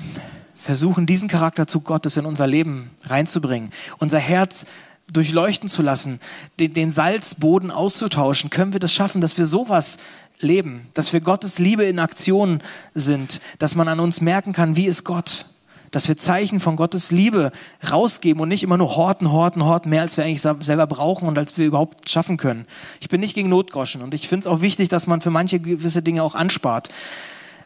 versuchen, 0.56 1.06
diesen 1.06 1.28
Charakter 1.28 1.68
zu 1.68 1.82
Gottes 1.82 2.16
in 2.16 2.26
unser 2.26 2.48
Leben 2.48 2.92
reinzubringen, 3.04 3.72
unser 3.98 4.20
Herz 4.20 4.66
durchleuchten 5.12 5.68
zu 5.68 5.82
lassen, 5.82 6.22
den, 6.62 6.74
den 6.74 6.92
Salzboden 6.92 7.72
auszutauschen? 7.72 8.50
Können 8.50 8.72
wir 8.72 8.80
das 8.80 8.94
schaffen, 8.94 9.20
dass 9.20 9.38
wir 9.38 9.46
sowas 9.46 9.98
leben, 10.44 10.88
dass 10.94 11.14
wir 11.14 11.22
Gottes 11.22 11.60
Liebe 11.60 11.84
in 11.84 12.00
Aktion 12.00 12.62
sind, 12.94 13.42
dass 13.60 13.76
man 13.76 13.88
an 13.88 14.00
uns 14.00 14.22
merken 14.22 14.54
kann, 14.54 14.76
wie 14.76 14.86
ist 14.86 15.04
Gott, 15.04 15.46
dass 15.94 16.08
wir 16.08 16.18
Zeichen 16.18 16.60
von 16.60 16.76
Gottes 16.76 17.12
Liebe 17.12 17.52
rausgeben 17.90 18.42
und 18.42 18.50
nicht 18.50 18.64
immer 18.64 18.78
nur 18.78 18.96
horten, 18.96 19.32
horten, 19.32 19.64
horten, 19.64 19.90
mehr 19.90 20.02
als 20.02 20.18
wir 20.18 20.26
eigentlich 20.26 20.42
selber 20.42 20.88
brauchen 20.88 21.28
und 21.28 21.38
als 21.38 21.58
wir 21.58 21.68
überhaupt 21.68 22.10
schaffen 22.10 22.38
können. 22.38 22.66
Ich 23.00 23.10
bin 23.10 23.22
nicht 23.22 23.36
gegen 23.36 23.50
Notgroschen 23.50 24.02
und 24.02 24.14
ich 24.14 24.28
finde 24.28 24.42
es 24.42 24.48
auch 24.48 24.62
wichtig, 24.62 24.90
dass 24.90 25.08
man 25.08 25.22
für 25.22 25.30
manche 25.30 25.60
gewisse 25.60 26.02
Dinge 26.02 26.24
auch 26.24 26.36
anspart. 26.36 26.90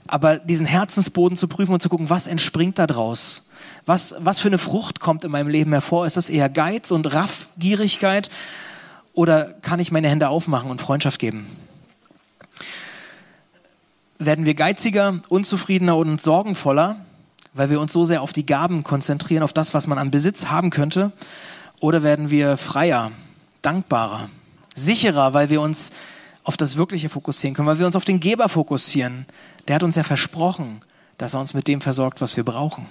Aber 0.07 0.39
diesen 0.39 0.65
Herzensboden 0.65 1.37
zu 1.37 1.47
prüfen 1.47 1.73
und 1.73 1.81
zu 1.81 1.89
gucken, 1.89 2.09
was 2.09 2.27
entspringt 2.27 2.79
da 2.79 2.87
draus? 2.87 3.43
Was, 3.85 4.15
was 4.19 4.39
für 4.39 4.49
eine 4.49 4.57
Frucht 4.57 4.99
kommt 4.99 5.23
in 5.23 5.31
meinem 5.31 5.47
Leben 5.47 5.71
hervor? 5.71 6.05
Ist 6.05 6.17
das 6.17 6.29
eher 6.29 6.49
Geiz 6.49 6.91
und 6.91 7.13
Raffgierigkeit? 7.13 8.29
Oder 9.13 9.53
kann 9.61 9.79
ich 9.79 9.91
meine 9.91 10.09
Hände 10.09 10.29
aufmachen 10.29 10.69
und 10.69 10.81
Freundschaft 10.81 11.19
geben? 11.19 11.47
Werden 14.19 14.45
wir 14.45 14.53
geiziger, 14.53 15.19
unzufriedener 15.29 15.97
und 15.97 16.19
sorgenvoller, 16.21 16.97
weil 17.53 17.69
wir 17.69 17.79
uns 17.79 17.93
so 17.93 18.05
sehr 18.05 18.21
auf 18.21 18.33
die 18.33 18.45
Gaben 18.45 18.83
konzentrieren, 18.83 19.43
auf 19.43 19.53
das, 19.53 19.73
was 19.73 19.87
man 19.87 19.97
an 19.97 20.11
Besitz 20.11 20.47
haben 20.47 20.69
könnte? 20.69 21.11
Oder 21.79 22.03
werden 22.03 22.29
wir 22.29 22.57
freier, 22.57 23.11
dankbarer, 23.61 24.29
sicherer, 24.75 25.33
weil 25.33 25.49
wir 25.49 25.61
uns 25.61 25.91
auf 26.43 26.57
das 26.57 26.77
Wirkliche 26.77 27.09
fokussieren 27.09 27.55
können, 27.55 27.67
weil 27.67 27.79
wir 27.79 27.85
uns 27.85 27.95
auf 27.95 28.05
den 28.05 28.19
Geber 28.19 28.49
fokussieren? 28.49 29.25
Der 29.67 29.75
hat 29.75 29.83
uns 29.83 29.95
ja 29.95 30.03
versprochen, 30.03 30.81
dass 31.17 31.33
er 31.33 31.39
uns 31.39 31.53
mit 31.53 31.67
dem 31.67 31.81
versorgt, 31.81 32.21
was 32.21 32.37
wir 32.37 32.43
brauchen. 32.43 32.85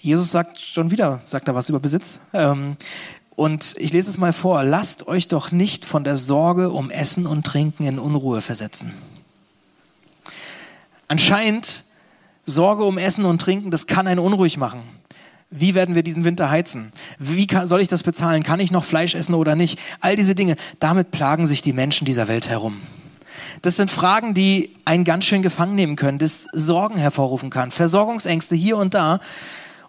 Jesus 0.00 0.30
sagt 0.30 0.58
schon 0.58 0.90
wieder, 0.90 1.20
sagt 1.24 1.48
er 1.48 1.54
was 1.54 1.68
über 1.68 1.80
Besitz. 1.80 2.20
Ähm, 2.32 2.76
und 3.34 3.74
ich 3.78 3.92
lese 3.92 4.10
es 4.10 4.18
mal 4.18 4.32
vor. 4.32 4.62
Lasst 4.64 5.06
euch 5.06 5.28
doch 5.28 5.52
nicht 5.52 5.84
von 5.84 6.04
der 6.04 6.16
Sorge 6.16 6.70
um 6.70 6.90
Essen 6.90 7.26
und 7.26 7.46
Trinken 7.46 7.84
in 7.84 7.98
Unruhe 7.98 8.42
versetzen. 8.42 8.92
Anscheinend 11.08 11.84
Sorge 12.44 12.84
um 12.84 12.98
Essen 12.98 13.24
und 13.24 13.40
Trinken, 13.40 13.70
das 13.70 13.86
kann 13.86 14.06
einen 14.06 14.20
unruhig 14.20 14.56
machen. 14.56 14.82
Wie 15.50 15.74
werden 15.74 15.94
wir 15.94 16.02
diesen 16.02 16.24
Winter 16.24 16.50
heizen? 16.50 16.90
Wie 17.18 17.46
kann, 17.46 17.66
soll 17.66 17.80
ich 17.80 17.88
das 17.88 18.02
bezahlen? 18.02 18.42
Kann 18.42 18.60
ich 18.60 18.70
noch 18.70 18.84
Fleisch 18.84 19.14
essen 19.14 19.34
oder 19.34 19.54
nicht? 19.54 19.78
All 20.00 20.14
diese 20.14 20.34
Dinge, 20.34 20.56
damit 20.78 21.10
plagen 21.10 21.46
sich 21.46 21.62
die 21.62 21.72
Menschen 21.72 22.04
dieser 22.04 22.28
Welt 22.28 22.50
herum. 22.50 22.80
Das 23.62 23.76
sind 23.76 23.90
Fragen, 23.90 24.34
die 24.34 24.74
einen 24.84 25.04
ganz 25.04 25.24
schön 25.24 25.42
gefangen 25.42 25.74
nehmen 25.74 25.96
können, 25.96 26.18
das 26.18 26.46
Sorgen 26.52 26.98
hervorrufen 26.98 27.48
kann, 27.50 27.70
Versorgungsängste 27.70 28.54
hier 28.54 28.76
und 28.76 28.94
da. 28.94 29.20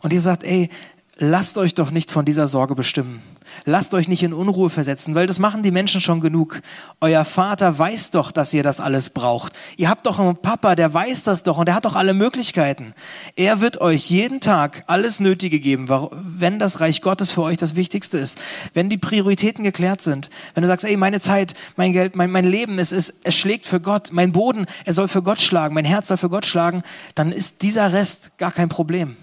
Und 0.01 0.13
ihr 0.13 0.21
sagt, 0.21 0.43
ey, 0.43 0.69
lasst 1.17 1.57
euch 1.57 1.75
doch 1.75 1.91
nicht 1.91 2.09
von 2.09 2.23
dieser 2.23 2.47
Sorge 2.47 2.73
bestimmen. 2.73 3.21
Lasst 3.65 3.93
euch 3.93 4.07
nicht 4.07 4.23
in 4.23 4.33
Unruhe 4.33 4.69
versetzen, 4.69 5.15
weil 5.15 5.27
das 5.27 5.39
machen 5.39 5.63
die 5.63 5.71
Menschen 5.71 6.01
schon 6.01 6.19
genug. 6.19 6.61
Euer 7.01 7.25
Vater 7.25 7.77
weiß 7.77 8.11
doch, 8.11 8.31
dass 8.31 8.53
ihr 8.53 8.63
das 8.63 8.79
alles 8.79 9.09
braucht. 9.09 9.53
Ihr 9.77 9.89
habt 9.89 10.05
doch 10.05 10.19
einen 10.19 10.37
Papa, 10.37 10.75
der 10.75 10.93
weiß 10.93 11.23
das 11.23 11.43
doch 11.43 11.57
und 11.57 11.67
der 11.67 11.75
hat 11.75 11.85
doch 11.85 11.95
alle 11.95 12.13
Möglichkeiten. 12.13 12.93
Er 13.35 13.61
wird 13.61 13.81
euch 13.81 14.09
jeden 14.09 14.39
Tag 14.39 14.83
alles 14.87 15.19
Nötige 15.19 15.59
geben, 15.59 15.87
wenn 16.13 16.59
das 16.59 16.79
Reich 16.79 17.01
Gottes 17.01 17.31
für 17.31 17.43
euch 17.43 17.57
das 17.57 17.75
Wichtigste 17.75 18.17
ist. 18.17 18.39
Wenn 18.73 18.89
die 18.89 18.97
Prioritäten 18.97 19.63
geklärt 19.63 20.01
sind. 20.01 20.29
Wenn 20.53 20.63
du 20.63 20.67
sagst, 20.67 20.85
ey, 20.85 20.97
meine 20.97 21.19
Zeit, 21.19 21.53
mein 21.75 21.93
Geld, 21.93 22.15
mein, 22.15 22.31
mein 22.31 22.45
Leben, 22.45 22.79
es, 22.79 22.91
ist, 22.91 23.15
es 23.23 23.35
schlägt 23.35 23.65
für 23.65 23.79
Gott. 23.79 24.09
Mein 24.11 24.31
Boden, 24.31 24.65
er 24.85 24.93
soll 24.93 25.07
für 25.07 25.21
Gott 25.21 25.41
schlagen. 25.41 25.73
Mein 25.73 25.85
Herz 25.85 26.07
soll 26.07 26.17
für 26.17 26.29
Gott 26.29 26.45
schlagen. 26.45 26.81
Dann 27.15 27.31
ist 27.31 27.61
dieser 27.61 27.93
Rest 27.93 28.37
gar 28.37 28.51
kein 28.51 28.69
Problem. 28.69 29.15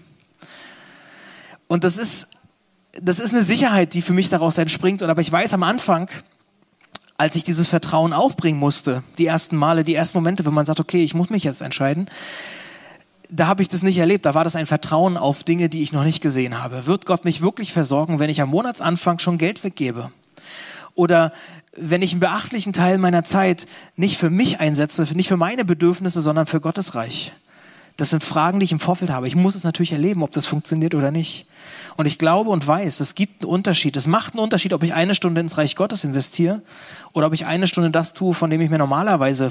Und 1.68 1.84
das 1.84 1.98
ist 1.98 2.28
das 3.02 3.18
ist 3.18 3.32
eine 3.32 3.42
Sicherheit, 3.42 3.94
die 3.94 4.02
für 4.02 4.12
mich 4.12 4.28
daraus 4.28 4.58
entspringt. 4.58 5.02
Und 5.02 5.10
aber 5.10 5.20
ich 5.20 5.30
weiß 5.30 5.54
am 5.54 5.62
Anfang, 5.62 6.08
als 7.18 7.36
ich 7.36 7.44
dieses 7.44 7.68
Vertrauen 7.68 8.12
aufbringen 8.12 8.58
musste, 8.58 9.02
die 9.18 9.26
ersten 9.26 9.56
Male, 9.56 9.82
die 9.82 9.94
ersten 9.94 10.18
Momente, 10.18 10.44
wenn 10.44 10.54
man 10.54 10.66
sagt, 10.66 10.80
okay, 10.80 11.02
ich 11.02 11.14
muss 11.14 11.30
mich 11.30 11.44
jetzt 11.44 11.62
entscheiden, 11.62 12.10
da 13.30 13.46
habe 13.46 13.62
ich 13.62 13.68
das 13.68 13.82
nicht 13.82 13.98
erlebt. 13.98 14.24
Da 14.24 14.34
war 14.34 14.44
das 14.44 14.56
ein 14.56 14.66
Vertrauen 14.66 15.16
auf 15.16 15.42
Dinge, 15.42 15.68
die 15.68 15.82
ich 15.82 15.92
noch 15.92 16.04
nicht 16.04 16.20
gesehen 16.20 16.62
habe. 16.62 16.86
Wird 16.86 17.06
Gott 17.06 17.24
mich 17.24 17.42
wirklich 17.42 17.72
versorgen, 17.72 18.18
wenn 18.18 18.30
ich 18.30 18.40
am 18.40 18.50
Monatsanfang 18.50 19.18
schon 19.18 19.38
Geld 19.38 19.64
weggebe? 19.64 20.10
Oder 20.94 21.32
wenn 21.76 22.02
ich 22.02 22.12
einen 22.12 22.20
beachtlichen 22.20 22.72
Teil 22.72 22.98
meiner 22.98 23.24
Zeit 23.24 23.66
nicht 23.96 24.16
für 24.16 24.30
mich 24.30 24.60
einsetze, 24.60 25.06
nicht 25.14 25.28
für 25.28 25.36
meine 25.36 25.64
Bedürfnisse, 25.64 26.22
sondern 26.22 26.46
für 26.46 26.60
Gottes 26.60 26.94
Reich? 26.94 27.32
Das 27.96 28.10
sind 28.10 28.22
Fragen, 28.22 28.60
die 28.60 28.64
ich 28.64 28.72
im 28.72 28.80
Vorfeld 28.80 29.10
habe. 29.10 29.26
Ich 29.26 29.36
muss 29.36 29.54
es 29.54 29.64
natürlich 29.64 29.92
erleben, 29.92 30.22
ob 30.22 30.30
das 30.32 30.46
funktioniert 30.46 30.94
oder 30.94 31.10
nicht. 31.10 31.46
Und 31.96 32.06
ich 32.06 32.18
glaube 32.18 32.50
und 32.50 32.66
weiß, 32.66 33.00
es 33.00 33.14
gibt 33.14 33.42
einen 33.42 33.50
Unterschied. 33.50 33.96
Es 33.96 34.06
macht 34.06 34.34
einen 34.34 34.42
Unterschied, 34.42 34.74
ob 34.74 34.82
ich 34.82 34.92
eine 34.92 35.14
Stunde 35.14 35.40
ins 35.40 35.56
Reich 35.56 35.76
Gottes 35.76 36.04
investiere 36.04 36.62
oder 37.14 37.28
ob 37.28 37.32
ich 37.32 37.46
eine 37.46 37.66
Stunde 37.66 37.90
das 37.90 38.12
tue, 38.12 38.34
von 38.34 38.50
dem 38.50 38.60
ich 38.60 38.68
mir 38.68 38.78
normalerweise 38.78 39.50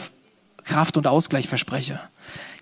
Kraft 0.64 0.98
und 0.98 1.08
Ausgleich 1.08 1.48
verspreche. 1.48 2.00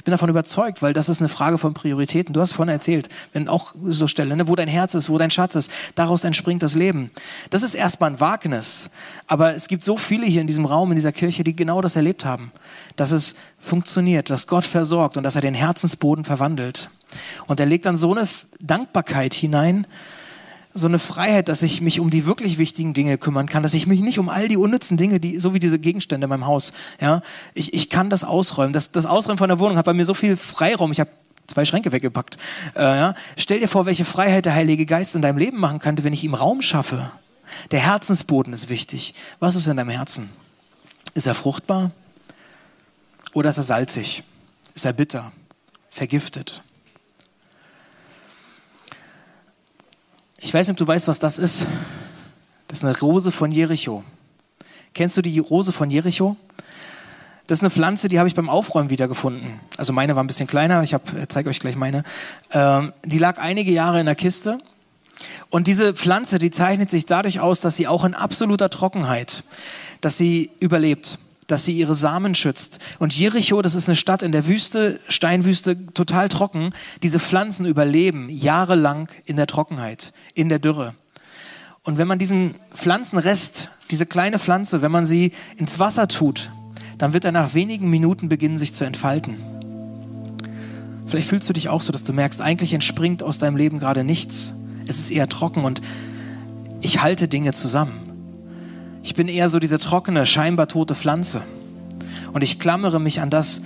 Ich 0.03 0.05
bin 0.05 0.11
davon 0.11 0.27
überzeugt, 0.27 0.81
weil 0.81 0.91
das 0.91 1.07
ist 1.07 1.21
eine 1.21 1.29
Frage 1.29 1.57
von 1.57 1.73
Prioritäten. 1.73 2.33
Du 2.33 2.41
hast 2.41 2.51
vorhin 2.51 2.73
erzählt, 2.73 3.07
wenn 3.31 3.47
auch 3.47 3.73
so 3.85 4.09
Stelle, 4.09 4.35
ne, 4.35 4.49
wo 4.49 4.55
dein 4.57 4.67
Herz 4.67 4.95
ist, 4.95 5.09
wo 5.09 5.17
dein 5.17 5.31
Schatz 5.31 5.55
ist, 5.55 5.71
daraus 5.95 6.25
entspringt 6.25 6.61
das 6.61 6.75
Leben. 6.75 7.09
Das 7.51 7.63
ist 7.63 7.73
erstmal 7.73 8.09
ein 8.09 8.19
Wagnis. 8.19 8.89
Aber 9.27 9.55
es 9.55 9.69
gibt 9.69 9.81
so 9.81 9.95
viele 9.95 10.25
hier 10.25 10.41
in 10.41 10.47
diesem 10.47 10.65
Raum, 10.65 10.91
in 10.91 10.97
dieser 10.97 11.13
Kirche, 11.13 11.45
die 11.45 11.55
genau 11.55 11.79
das 11.79 11.95
erlebt 11.95 12.25
haben. 12.25 12.51
Dass 12.97 13.11
es 13.11 13.35
funktioniert, 13.57 14.29
dass 14.29 14.45
Gott 14.45 14.65
versorgt 14.65 15.15
und 15.15 15.23
dass 15.23 15.35
er 15.37 15.41
den 15.41 15.55
Herzensboden 15.55 16.25
verwandelt. 16.25 16.89
Und 17.47 17.61
er 17.61 17.65
legt 17.65 17.85
dann 17.85 17.95
so 17.95 18.13
eine 18.13 18.27
Dankbarkeit 18.59 19.33
hinein, 19.33 19.87
so 20.73 20.87
eine 20.87 20.99
Freiheit, 20.99 21.49
dass 21.49 21.61
ich 21.61 21.81
mich 21.81 21.99
um 21.99 22.09
die 22.09 22.25
wirklich 22.25 22.57
wichtigen 22.57 22.93
Dinge 22.93 23.17
kümmern 23.17 23.47
kann, 23.47 23.63
dass 23.63 23.73
ich 23.73 23.85
mich 23.85 24.01
nicht 24.01 24.19
um 24.19 24.29
all 24.29 24.47
die 24.47 24.57
unnützen 24.57 24.97
Dinge, 24.97 25.19
die, 25.19 25.39
so 25.39 25.53
wie 25.53 25.59
diese 25.59 25.77
Gegenstände 25.77 26.25
in 26.25 26.29
meinem 26.29 26.47
Haus, 26.47 26.73
ja, 26.99 27.21
ich, 27.53 27.73
ich 27.73 27.89
kann 27.89 28.09
das 28.09 28.23
ausräumen. 28.23 28.73
Das, 28.73 28.91
das 28.91 29.05
Ausräumen 29.05 29.37
von 29.37 29.49
der 29.49 29.59
Wohnung 29.59 29.77
hat 29.77 29.85
bei 29.85 29.93
mir 29.93 30.05
so 30.05 30.13
viel 30.13 30.35
Freiraum. 30.35 30.91
Ich 30.91 30.99
habe 30.99 31.11
zwei 31.47 31.65
Schränke 31.65 31.91
weggepackt. 31.91 32.37
Äh, 32.75 32.81
ja. 32.81 33.15
Stell 33.37 33.59
dir 33.59 33.67
vor, 33.67 33.85
welche 33.85 34.05
Freiheit 34.05 34.45
der 34.45 34.55
Heilige 34.55 34.85
Geist 34.85 35.15
in 35.15 35.21
deinem 35.21 35.37
Leben 35.37 35.59
machen 35.59 35.79
könnte, 35.79 36.03
wenn 36.03 36.13
ich 36.13 36.23
ihm 36.23 36.33
Raum 36.33 36.61
schaffe. 36.61 37.11
Der 37.71 37.79
Herzensboden 37.79 38.53
ist 38.53 38.69
wichtig. 38.69 39.13
Was 39.39 39.55
ist 39.55 39.67
in 39.67 39.77
deinem 39.77 39.89
Herzen? 39.89 40.29
Ist 41.13 41.27
er 41.27 41.35
fruchtbar? 41.35 41.91
Oder 43.33 43.51
ist 43.51 43.57
er 43.57 43.63
salzig? 43.63 44.23
Ist 44.73 44.85
er 44.85 44.93
bitter? 44.93 45.31
Vergiftet? 45.89 46.63
Ich 50.53 50.55
weiß 50.55 50.67
nicht, 50.67 50.79
ob 50.79 50.85
du 50.85 50.87
weißt, 50.87 51.07
was 51.07 51.17
das 51.17 51.39
ist. 51.39 51.65
Das 52.67 52.77
ist 52.77 52.85
eine 52.85 52.95
Rose 52.99 53.31
von 53.31 53.51
Jericho. 53.51 54.03
Kennst 54.93 55.17
du 55.17 55.23
die 55.23 55.39
Rose 55.39 55.71
von 55.71 55.89
Jericho? 55.89 56.37
Das 57.47 57.57
ist 57.57 57.63
eine 57.63 57.71
Pflanze, 57.71 58.07
die 58.07 58.19
habe 58.19 58.27
ich 58.27 58.35
beim 58.35 58.51
Aufräumen 58.51 58.91
wiedergefunden. 58.91 59.59
Also 59.77 59.93
meine 59.93 60.15
war 60.15 60.23
ein 60.23 60.27
bisschen 60.27 60.45
kleiner, 60.45 60.83
ich 60.83 60.95
zeige 61.27 61.49
euch 61.49 61.59
gleich 61.59 61.75
meine. 61.75 62.03
Ähm, 62.51 62.93
die 63.03 63.17
lag 63.17 63.39
einige 63.39 63.71
Jahre 63.71 63.99
in 63.99 64.05
der 64.05 64.13
Kiste. 64.13 64.59
Und 65.49 65.65
diese 65.65 65.95
Pflanze, 65.95 66.37
die 66.37 66.51
zeichnet 66.51 66.91
sich 66.91 67.07
dadurch 67.07 67.39
aus, 67.39 67.59
dass 67.59 67.75
sie 67.75 67.87
auch 67.87 68.05
in 68.05 68.13
absoluter 68.13 68.69
Trockenheit, 68.69 69.43
dass 70.01 70.19
sie 70.19 70.51
überlebt 70.59 71.17
dass 71.47 71.65
sie 71.65 71.73
ihre 71.73 71.95
Samen 71.95 72.35
schützt. 72.35 72.79
Und 72.99 73.17
Jericho, 73.17 73.61
das 73.61 73.75
ist 73.75 73.89
eine 73.89 73.95
Stadt 73.95 74.23
in 74.23 74.31
der 74.31 74.47
Wüste, 74.47 74.99
Steinwüste, 75.07 75.85
total 75.93 76.29
trocken. 76.29 76.71
Diese 77.01 77.19
Pflanzen 77.19 77.65
überleben 77.65 78.29
jahrelang 78.29 79.09
in 79.25 79.37
der 79.37 79.47
Trockenheit, 79.47 80.13
in 80.33 80.49
der 80.49 80.59
Dürre. 80.59 80.95
Und 81.83 81.97
wenn 81.97 82.07
man 82.07 82.19
diesen 82.19 82.55
Pflanzenrest, 82.73 83.69
diese 83.91 84.05
kleine 84.05 84.39
Pflanze, 84.39 84.81
wenn 84.81 84.91
man 84.91 85.05
sie 85.05 85.33
ins 85.57 85.79
Wasser 85.79 86.07
tut, 86.07 86.51
dann 86.97 87.13
wird 87.13 87.25
er 87.25 87.31
nach 87.33 87.53
wenigen 87.53 87.89
Minuten 87.89 88.29
beginnen, 88.29 88.57
sich 88.57 88.73
zu 88.73 88.85
entfalten. 88.85 89.35
Vielleicht 91.05 91.27
fühlst 91.27 91.49
du 91.49 91.53
dich 91.53 91.69
auch 91.69 91.81
so, 91.81 91.91
dass 91.91 92.05
du 92.05 92.13
merkst, 92.13 92.41
eigentlich 92.41 92.73
entspringt 92.73 93.21
aus 93.21 93.37
deinem 93.37 93.57
Leben 93.57 93.79
gerade 93.79 94.03
nichts. 94.03 94.53
Es 94.87 94.97
ist 94.97 95.11
eher 95.11 95.27
trocken 95.27 95.65
und 95.65 95.81
ich 96.81 97.01
halte 97.01 97.27
Dinge 97.27 97.53
zusammen. 97.53 98.12
Ich 99.03 99.15
bin 99.15 99.27
eher 99.27 99.49
so 99.49 99.59
diese 99.59 99.77
trockene, 99.77 100.25
scheinbar 100.25 100.69
tote 100.69 100.95
Pflanze. 100.95 101.43
Und 102.31 102.41
ich 102.41 102.57
klammere 102.57 103.01
mich 103.01 103.19
an 103.19 103.29
das, 103.29 103.61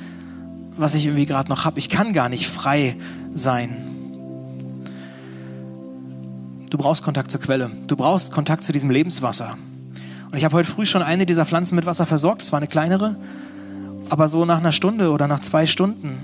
was 0.76 0.96
ich 0.96 1.06
irgendwie 1.06 1.28
gerade 1.28 1.50
noch 1.50 1.64
habe. 1.64 1.78
Ich 1.78 1.90
kann 1.90 2.12
gar 2.12 2.28
nicht 2.28 2.48
frei 2.48 2.98
sein. 3.36 3.78
Du 6.72 6.78
brauchst 6.78 7.04
Kontakt 7.04 7.30
zur 7.32 7.40
Quelle. 7.40 7.72
Du 7.88 7.96
brauchst 7.96 8.32
Kontakt 8.32 8.64
zu 8.64 8.72
diesem 8.72 8.90
Lebenswasser. 8.90 9.58
Und 10.32 10.38
ich 10.38 10.44
habe 10.44 10.56
heute 10.56 10.70
früh 10.70 10.86
schon 10.86 11.04
eine 11.04 11.26
dieser 11.26 11.46
Pflanzen 11.46 11.76
mit 11.76 11.86
Wasser 11.86 12.08
versorgt. 12.08 12.42
Es 12.42 12.52
war 12.52 12.58
eine 12.58 12.68
kleinere. 12.68 13.16
Aber 14.10 14.30
so 14.30 14.44
nach 14.44 14.58
einer 14.58 14.72
Stunde 14.72 15.12
oder 15.12 15.28
nach 15.28 15.42
zwei 15.42 15.68
Stunden 15.68 16.18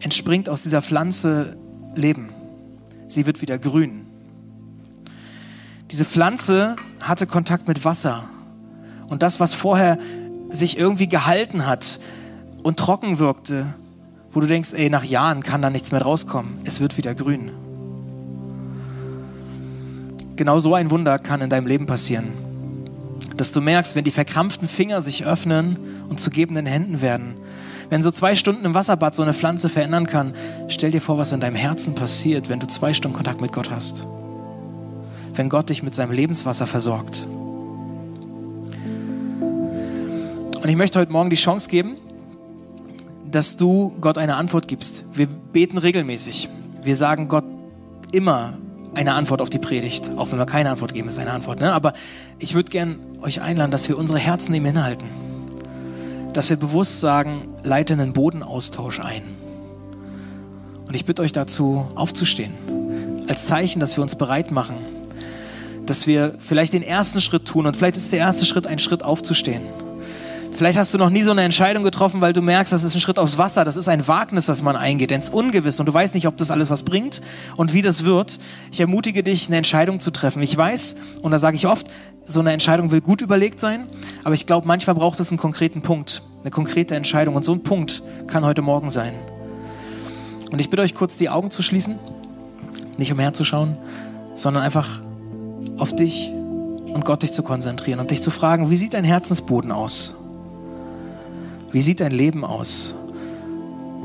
entspringt 0.00 0.48
aus 0.48 0.62
dieser 0.62 0.82
Pflanze 0.82 1.56
Leben. 1.96 2.30
Sie 3.08 3.26
wird 3.26 3.42
wieder 3.42 3.58
grün. 3.58 4.07
Diese 5.90 6.04
Pflanze 6.04 6.76
hatte 7.00 7.26
Kontakt 7.26 7.66
mit 7.66 7.84
Wasser. 7.84 8.24
Und 9.08 9.22
das, 9.22 9.40
was 9.40 9.54
vorher 9.54 9.98
sich 10.50 10.78
irgendwie 10.78 11.08
gehalten 11.08 11.66
hat 11.66 12.00
und 12.62 12.78
trocken 12.78 13.18
wirkte, 13.18 13.74
wo 14.30 14.40
du 14.40 14.46
denkst, 14.46 14.74
ey, 14.74 14.90
nach 14.90 15.04
Jahren 15.04 15.42
kann 15.42 15.62
da 15.62 15.70
nichts 15.70 15.90
mehr 15.90 16.02
rauskommen, 16.02 16.58
es 16.64 16.80
wird 16.80 16.98
wieder 16.98 17.14
grün. 17.14 17.50
Genau 20.36 20.60
so 20.60 20.74
ein 20.74 20.90
Wunder 20.90 21.18
kann 21.18 21.40
in 21.40 21.50
deinem 21.50 21.66
Leben 21.66 21.86
passieren. 21.86 22.28
Dass 23.36 23.52
du 23.52 23.60
merkst, 23.60 23.96
wenn 23.96 24.04
die 24.04 24.10
verkrampften 24.10 24.68
Finger 24.68 25.00
sich 25.00 25.24
öffnen 25.24 25.78
und 26.10 26.20
zu 26.20 26.30
gebenden 26.30 26.66
Händen 26.66 27.00
werden, 27.00 27.34
wenn 27.88 28.02
so 28.02 28.10
zwei 28.10 28.34
Stunden 28.34 28.66
im 28.66 28.74
Wasserbad 28.74 29.14
so 29.14 29.22
eine 29.22 29.32
Pflanze 29.32 29.70
verändern 29.70 30.06
kann, 30.06 30.34
stell 30.68 30.90
dir 30.90 31.00
vor, 31.00 31.16
was 31.16 31.32
in 31.32 31.40
deinem 31.40 31.56
Herzen 31.56 31.94
passiert, 31.94 32.50
wenn 32.50 32.60
du 32.60 32.66
zwei 32.66 32.92
Stunden 32.92 33.16
Kontakt 33.16 33.40
mit 33.40 33.52
Gott 33.52 33.70
hast. 33.70 34.06
Wenn 35.38 35.48
Gott 35.48 35.70
dich 35.70 35.82
mit 35.82 35.94
seinem 35.94 36.10
Lebenswasser 36.10 36.66
versorgt. 36.66 37.26
Und 40.56 40.68
ich 40.68 40.76
möchte 40.76 40.98
heute 40.98 41.12
Morgen 41.12 41.30
die 41.30 41.36
Chance 41.36 41.70
geben, 41.70 41.96
dass 43.30 43.56
du 43.56 43.94
Gott 44.00 44.18
eine 44.18 44.34
Antwort 44.34 44.68
gibst. 44.68 45.04
Wir 45.12 45.28
beten 45.28 45.78
regelmäßig. 45.78 46.48
Wir 46.82 46.96
sagen 46.96 47.28
Gott 47.28 47.44
immer 48.12 48.54
eine 48.94 49.14
Antwort 49.14 49.40
auf 49.40 49.48
die 49.48 49.58
Predigt. 49.58 50.10
Auch 50.16 50.32
wenn 50.32 50.38
wir 50.38 50.46
keine 50.46 50.70
Antwort 50.70 50.92
geben, 50.92 51.08
ist 51.08 51.18
eine 51.18 51.30
Antwort. 51.30 51.60
Ne? 51.60 51.72
Aber 51.72 51.92
ich 52.38 52.54
würde 52.54 52.70
gern 52.70 52.98
euch 53.22 53.40
einladen, 53.40 53.70
dass 53.70 53.88
wir 53.88 53.96
unsere 53.96 54.18
Herzen 54.18 54.52
ihm 54.54 54.64
hinhalten 54.64 55.06
dass 56.38 56.50
wir 56.50 56.56
bewusst 56.56 57.00
sagen, 57.00 57.48
leite 57.64 57.94
einen 57.94 58.12
Bodenaustausch 58.12 59.00
ein. 59.00 59.22
Und 60.86 60.94
ich 60.94 61.04
bitte 61.04 61.22
euch 61.22 61.32
dazu, 61.32 61.88
aufzustehen. 61.96 62.52
Als 63.28 63.48
Zeichen, 63.48 63.80
dass 63.80 63.96
wir 63.98 64.02
uns 64.02 64.14
bereit 64.14 64.52
machen. 64.52 64.76
Dass 65.88 66.06
wir 66.06 66.34
vielleicht 66.38 66.74
den 66.74 66.82
ersten 66.82 67.20
Schritt 67.20 67.46
tun. 67.46 67.66
Und 67.66 67.76
vielleicht 67.76 67.96
ist 67.96 68.12
der 68.12 68.20
erste 68.20 68.46
Schritt 68.46 68.66
ein 68.66 68.78
Schritt 68.78 69.02
aufzustehen. 69.02 69.62
Vielleicht 70.58 70.76
hast 70.76 70.92
du 70.92 70.98
noch 70.98 71.10
nie 71.10 71.22
so 71.22 71.30
eine 71.30 71.42
Entscheidung 71.42 71.84
getroffen, 71.84 72.20
weil 72.20 72.32
du 72.32 72.42
merkst, 72.42 72.72
das 72.72 72.82
ist 72.82 72.96
ein 72.96 73.00
Schritt 73.00 73.20
aufs 73.20 73.38
Wasser, 73.38 73.64
das 73.64 73.76
ist 73.76 73.86
ein 73.86 74.08
Wagnis, 74.08 74.46
das 74.46 74.60
man 74.60 74.74
eingeht, 74.74 75.12
ins 75.12 75.30
Ungewiss 75.30 75.78
und 75.78 75.86
du 75.86 75.94
weißt 75.94 76.16
nicht, 76.16 76.26
ob 76.26 76.36
das 76.36 76.50
alles 76.50 76.68
was 76.68 76.82
bringt 76.82 77.20
und 77.56 77.74
wie 77.74 77.80
das 77.80 78.04
wird. 78.04 78.40
Ich 78.72 78.80
ermutige 78.80 79.22
dich, 79.22 79.46
eine 79.46 79.56
Entscheidung 79.56 80.00
zu 80.00 80.10
treffen. 80.10 80.42
Ich 80.42 80.56
weiß, 80.56 80.96
und 81.22 81.30
da 81.30 81.38
sage 81.38 81.54
ich 81.56 81.68
oft, 81.68 81.86
so 82.24 82.40
eine 82.40 82.52
Entscheidung 82.52 82.90
will 82.90 83.00
gut 83.00 83.20
überlegt 83.20 83.60
sein, 83.60 83.88
aber 84.24 84.34
ich 84.34 84.46
glaube, 84.46 84.66
manchmal 84.66 84.96
braucht 84.96 85.20
es 85.20 85.30
einen 85.30 85.38
konkreten 85.38 85.80
Punkt, 85.80 86.24
eine 86.40 86.50
konkrete 86.50 86.96
Entscheidung 86.96 87.36
und 87.36 87.44
so 87.44 87.52
ein 87.52 87.62
Punkt 87.62 88.02
kann 88.26 88.44
heute 88.44 88.62
Morgen 88.62 88.90
sein. 88.90 89.12
Und 90.50 90.60
ich 90.60 90.70
bitte 90.70 90.82
euch 90.82 90.94
kurz 90.96 91.16
die 91.16 91.28
Augen 91.28 91.52
zu 91.52 91.62
schließen, 91.62 92.00
nicht 92.96 93.12
umherzuschauen, 93.12 93.78
sondern 94.34 94.64
einfach 94.64 95.02
auf 95.78 95.94
dich 95.94 96.32
und 96.92 97.04
Gott 97.04 97.22
dich 97.22 97.32
zu 97.32 97.42
konzentrieren 97.42 98.00
und 98.00 98.10
dich 98.10 98.22
zu 98.22 98.30
fragen, 98.30 98.70
wie 98.70 98.76
sieht 98.76 98.94
dein 98.94 99.04
Herzensboden 99.04 99.72
aus? 99.72 100.16
Wie 101.70 101.82
sieht 101.82 102.00
dein 102.00 102.12
Leben 102.12 102.44
aus? 102.44 102.94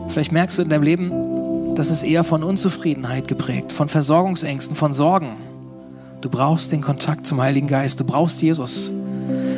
Vielleicht 0.10 0.32
merkst 0.32 0.58
du 0.58 0.64
in 0.64 0.70
deinem 0.70 0.84
Leben, 0.84 1.76
das 1.76 1.90
ist 1.90 2.04
eher 2.04 2.24
von 2.24 2.44
Unzufriedenheit 2.44 3.28
geprägt, 3.28 3.72
von 3.72 3.88
Versorgungsängsten, 3.90 4.76
von 4.76 4.94
Sorgen. 4.94 5.38
Du 6.22 6.30
brauchst 6.30 6.72
den 6.72 6.82
Kontakt 6.82 7.26
zum 7.26 7.42
Heiligen 7.42 7.68
Geist, 7.68 8.00
du 8.00 8.04
brauchst 8.04 8.42
Jesus. 8.42 8.94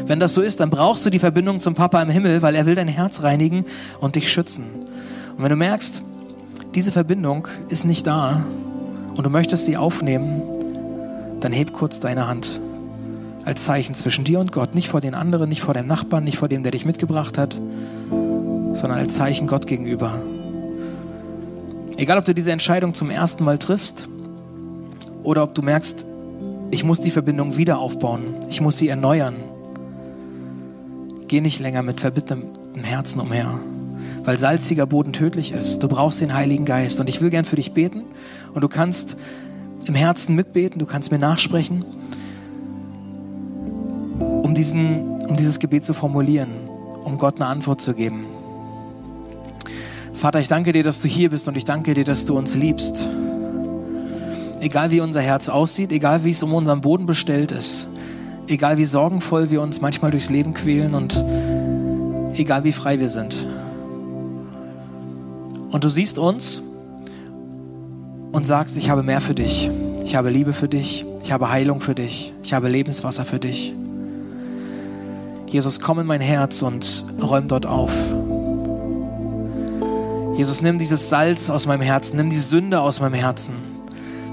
Wenn 0.06 0.20
das 0.20 0.34
so 0.34 0.42
ist, 0.42 0.60
dann 0.60 0.70
brauchst 0.70 1.06
du 1.06 1.10
die 1.10 1.20
Verbindung 1.20 1.60
zum 1.60 1.74
Papa 1.74 2.02
im 2.02 2.10
Himmel, 2.10 2.42
weil 2.42 2.56
er 2.56 2.66
will 2.66 2.76
dein 2.76 2.88
Herz 2.88 3.24
reinigen 3.24 3.66
und 4.00 4.16
dich 4.16 4.32
schützen. 4.32 4.66
Und 5.36 5.44
wenn 5.44 5.50
du 5.50 5.56
merkst, 5.56 6.04
diese 6.76 6.92
Verbindung 6.92 7.48
ist 7.70 7.86
nicht 7.86 8.06
da 8.06 8.46
und 9.16 9.24
du 9.26 9.30
möchtest 9.30 9.66
sie 9.66 9.78
aufnehmen, 9.78 10.42
dann 11.46 11.54
heb 11.54 11.74
kurz 11.74 12.00
deine 12.00 12.28
Hand 12.28 12.60
als 13.44 13.66
Zeichen 13.66 13.94
zwischen 13.94 14.26
dir 14.26 14.40
und 14.40 14.52
Gott, 14.52 14.74
nicht 14.74 14.90
vor 14.90 15.00
den 15.00 15.14
anderen, 15.14 15.48
nicht 15.48 15.62
vor 15.62 15.76
deinem 15.76 15.86
Nachbarn, 15.86 16.24
nicht 16.24 16.40
vor 16.40 16.50
dem, 16.50 16.64
der 16.64 16.72
dich 16.72 16.88
mitgebracht 16.88 17.38
hat, 17.38 17.54
sondern 18.74 18.98
als 18.98 19.14
Zeichen 19.14 19.46
Gott 19.46 19.68
gegenüber. 19.68 20.20
Egal, 21.98 22.18
ob 22.18 22.26
du 22.26 22.34
diese 22.34 22.52
Entscheidung 22.52 22.96
zum 22.96 23.12
ersten 23.12 23.44
Mal 23.44 23.60
triffst 23.60 24.10
oder 25.22 25.44
ob 25.44 25.54
du 25.54 25.62
merkst, 25.62 26.08
ich 26.72 26.84
muss 26.84 27.00
die 27.00 27.12
Verbindung 27.12 27.58
wieder 27.58 27.78
aufbauen. 27.78 28.24
Ich 28.50 28.60
muss 28.60 28.80
sie 28.80 28.90
erneuern. 28.90 29.36
Geh 31.28 31.42
nicht 31.42 31.60
länger 31.60 31.84
mit 31.84 32.00
verbittertem 32.00 32.84
Herzen 32.84 33.20
umher, 33.22 33.60
weil 34.24 34.40
salziger 34.40 34.88
Boden 34.88 35.14
tödlich 35.14 35.52
ist. 35.52 35.84
Du 35.84 35.90
brauchst 35.90 36.22
den 36.22 36.34
Heiligen 36.34 36.66
Geist. 36.66 37.00
Und 37.00 37.08
ich 37.08 37.22
will 37.22 37.30
gern 37.30 37.46
für 37.46 37.56
dich 37.56 37.74
beten. 37.74 38.04
Und 38.56 38.62
du 38.62 38.68
kannst 38.68 39.16
im 39.86 39.96
Herzen 39.96 40.36
mitbeten, 40.36 40.80
du 40.80 40.86
kannst 40.86 41.12
mir 41.12 41.20
nachsprechen, 41.20 41.86
um, 44.44 44.54
diesen, 44.54 45.22
um 45.28 45.36
dieses 45.36 45.60
Gebet 45.60 45.86
zu 45.86 45.94
formulieren, 45.94 46.50
um 47.04 47.18
Gott 47.18 47.36
eine 47.36 47.48
Antwort 47.48 47.82
zu 47.82 47.94
geben. 47.94 48.26
Vater, 50.14 50.40
ich 50.40 50.48
danke 50.48 50.72
dir, 50.72 50.84
dass 50.84 51.02
du 51.02 51.08
hier 51.08 51.30
bist 51.30 51.48
und 51.48 51.58
ich 51.58 51.66
danke 51.66 51.94
dir, 51.94 52.04
dass 52.04 52.26
du 52.26 52.38
uns 52.38 52.56
liebst 52.56 53.08
egal 54.66 54.92
wie 54.92 55.00
unser 55.00 55.22
Herz 55.22 55.48
aussieht, 55.48 55.92
egal 55.92 56.24
wie 56.26 56.32
es 56.32 56.42
um 56.44 56.54
unseren 56.54 56.82
Boden 56.82 57.06
bestellt 57.06 57.52
ist, 57.52 57.88
egal 58.48 58.78
wie 58.78 58.86
sorgenvoll 58.86 59.52
wir 59.52 59.62
uns 59.62 59.80
manchmal 59.80 60.12
durchs 60.12 60.30
Leben 60.30 60.54
quälen 60.54 60.96
und 60.96 61.24
egal 62.34 62.64
wie 62.64 62.72
frei 62.72 63.00
wir 63.00 63.10
sind. 63.10 63.48
Und 65.72 65.84
du 65.84 65.90
siehst 65.90 66.18
uns 66.18 66.64
und 68.32 68.48
sagst, 68.48 68.76
ich 68.78 68.90
habe 68.90 69.04
mehr 69.04 69.22
für 69.22 69.36
dich. 69.36 69.70
Ich 70.06 70.16
habe 70.16 70.30
Liebe 70.30 70.54
für 70.54 70.70
dich. 70.70 71.06
Ich 71.24 71.34
habe 71.34 71.50
Heilung 71.50 71.82
für 71.82 71.96
dich. 71.96 72.34
Ich 72.44 72.54
habe 72.54 72.70
Lebenswasser 72.70 73.26
für 73.26 73.40
dich. 73.40 73.74
Jesus, 75.48 75.82
komm 75.82 76.00
in 76.00 76.08
mein 76.08 76.22
Herz 76.22 76.62
und 76.62 77.04
räum 77.22 77.50
dort 77.50 77.66
auf. 77.66 77.92
Jesus, 80.38 80.62
nimm 80.62 80.78
dieses 80.78 81.10
Salz 81.10 81.50
aus 81.50 81.68
meinem 81.68 81.82
Herzen, 81.82 82.16
nimm 82.16 82.30
die 82.30 82.38
Sünde 82.38 82.80
aus 82.80 83.02
meinem 83.02 83.14
Herzen 83.14 83.76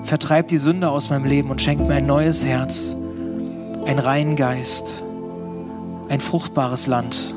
vertreib 0.03 0.49
die 0.49 0.59
Sünde 0.59 0.91
aus 0.91 1.11
meinem 1.11 1.25
Leben 1.25 1.51
und 1.51 1.61
schenk 1.61 1.81
mir 1.87 1.95
ein 1.95 2.07
neues 2.07 2.45
Herz, 2.45 2.97
einen 3.87 3.99
reinen 3.99 4.37
Geist, 4.37 5.05
ein 6.09 6.21
fruchtbares 6.21 6.87
Land. 6.87 7.35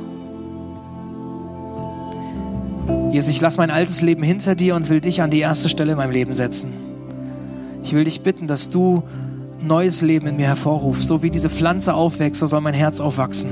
Jesus, 3.11 3.29
ich 3.29 3.41
lasse 3.41 3.57
mein 3.57 3.71
altes 3.71 4.01
Leben 4.01 4.23
hinter 4.23 4.55
dir 4.55 4.75
und 4.75 4.89
will 4.89 5.01
dich 5.01 5.21
an 5.21 5.31
die 5.31 5.39
erste 5.39 5.69
Stelle 5.69 5.93
in 5.93 5.97
meinem 5.97 6.11
Leben 6.11 6.33
setzen. 6.33 6.73
Ich 7.85 7.93
will 7.93 8.03
dich 8.03 8.21
bitten, 8.21 8.47
dass 8.47 8.71
du 8.71 9.03
neues 9.61 10.01
Leben 10.01 10.25
in 10.25 10.37
mir 10.37 10.47
hervorrufst. 10.47 11.07
So 11.07 11.21
wie 11.21 11.29
diese 11.29 11.51
Pflanze 11.51 11.93
aufwächst, 11.93 12.39
so 12.39 12.47
soll 12.47 12.59
mein 12.59 12.73
Herz 12.73 12.99
aufwachsen. 12.99 13.51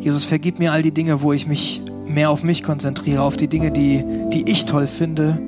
Jesus, 0.00 0.24
vergib 0.24 0.58
mir 0.58 0.72
all 0.72 0.80
die 0.80 0.92
Dinge, 0.92 1.20
wo 1.20 1.34
ich 1.34 1.46
mich 1.46 1.82
mehr 2.06 2.30
auf 2.30 2.42
mich 2.42 2.62
konzentriere, 2.62 3.20
auf 3.20 3.36
die 3.36 3.48
Dinge, 3.48 3.70
die, 3.70 4.02
die 4.32 4.50
ich 4.50 4.64
toll 4.64 4.86
finde 4.86 5.38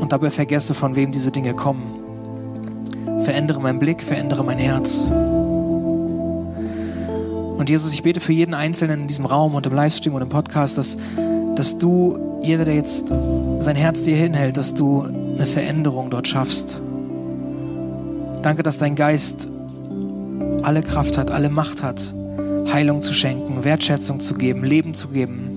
und 0.00 0.12
dabei 0.12 0.28
vergesse, 0.28 0.74
von 0.74 0.96
wem 0.96 1.10
diese 1.10 1.30
Dinge 1.30 1.54
kommen. 1.54 3.20
Verändere 3.20 3.62
meinen 3.62 3.78
Blick, 3.78 4.02
verändere 4.02 4.44
mein 4.44 4.58
Herz. 4.58 5.10
Und 7.56 7.70
Jesus, 7.70 7.94
ich 7.94 8.02
bete 8.02 8.20
für 8.20 8.34
jeden 8.34 8.52
Einzelnen 8.52 9.00
in 9.00 9.08
diesem 9.08 9.24
Raum 9.24 9.54
und 9.54 9.64
im 9.64 9.72
Livestream 9.72 10.12
und 10.12 10.20
im 10.20 10.28
Podcast, 10.28 10.76
dass, 10.76 10.98
dass 11.56 11.78
du, 11.78 12.18
jeder, 12.44 12.64
der 12.64 12.74
jetzt 12.74 13.08
sein 13.08 13.76
Herz 13.76 14.02
dir 14.02 14.16
hinhält, 14.16 14.56
dass 14.56 14.74
du 14.74 15.02
eine 15.02 15.46
Veränderung 15.46 16.10
dort 16.10 16.28
schaffst. 16.28 16.82
Danke, 18.42 18.62
dass 18.62 18.78
dein 18.78 18.94
Geist 18.94 19.48
alle 20.62 20.82
Kraft 20.82 21.16
hat, 21.18 21.30
alle 21.30 21.48
Macht 21.48 21.82
hat, 21.82 22.14
Heilung 22.72 23.02
zu 23.02 23.12
schenken, 23.12 23.64
Wertschätzung 23.64 24.20
zu 24.20 24.34
geben, 24.34 24.64
Leben 24.64 24.94
zu 24.94 25.08
geben. 25.08 25.50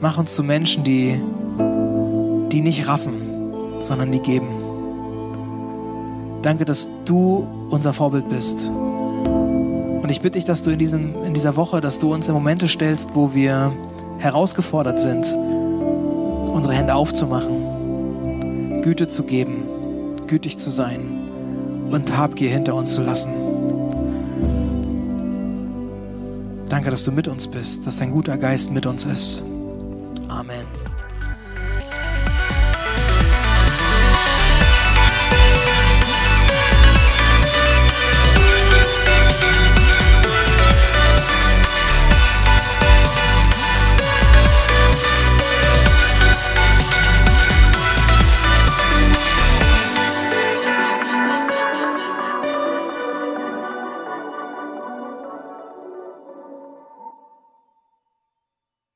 Mach 0.00 0.18
uns 0.18 0.34
zu 0.34 0.42
Menschen, 0.42 0.84
die 0.84 1.20
die 2.52 2.60
nicht 2.60 2.88
raffen, 2.88 3.14
sondern 3.80 4.10
die 4.10 4.20
geben. 4.20 4.48
Danke, 6.42 6.64
dass 6.64 6.88
du 7.04 7.46
unser 7.70 7.92
Vorbild 7.92 8.28
bist. 8.28 8.68
Und 8.68 10.08
ich 10.10 10.20
bitte 10.20 10.38
dich, 10.38 10.44
dass 10.44 10.62
du 10.62 10.70
in, 10.70 10.78
diesem, 10.78 11.22
in 11.24 11.34
dieser 11.34 11.56
Woche, 11.56 11.80
dass 11.80 11.98
du 11.98 12.12
uns 12.12 12.28
in 12.28 12.34
Momente 12.34 12.68
stellst, 12.68 13.10
wo 13.14 13.34
wir 13.34 13.72
herausgefordert 14.18 15.00
sind, 15.00 15.26
unsere 16.52 16.74
Hände 16.74 16.94
aufzumachen 16.94 17.68
Güte 18.88 19.06
zu 19.06 19.24
geben, 19.24 19.64
gütig 20.26 20.56
zu 20.56 20.70
sein 20.70 21.28
und 21.90 22.16
Habgier 22.16 22.48
hinter 22.48 22.74
uns 22.74 22.92
zu 22.92 23.02
lassen. 23.02 23.30
Danke, 26.68 26.90
dass 26.90 27.04
du 27.04 27.12
mit 27.12 27.28
uns 27.28 27.48
bist, 27.48 27.86
dass 27.86 27.98
dein 27.98 28.10
guter 28.10 28.38
Geist 28.38 28.70
mit 28.70 28.86
uns 28.86 29.04
ist. 29.04 29.42
Amen. 30.28 30.77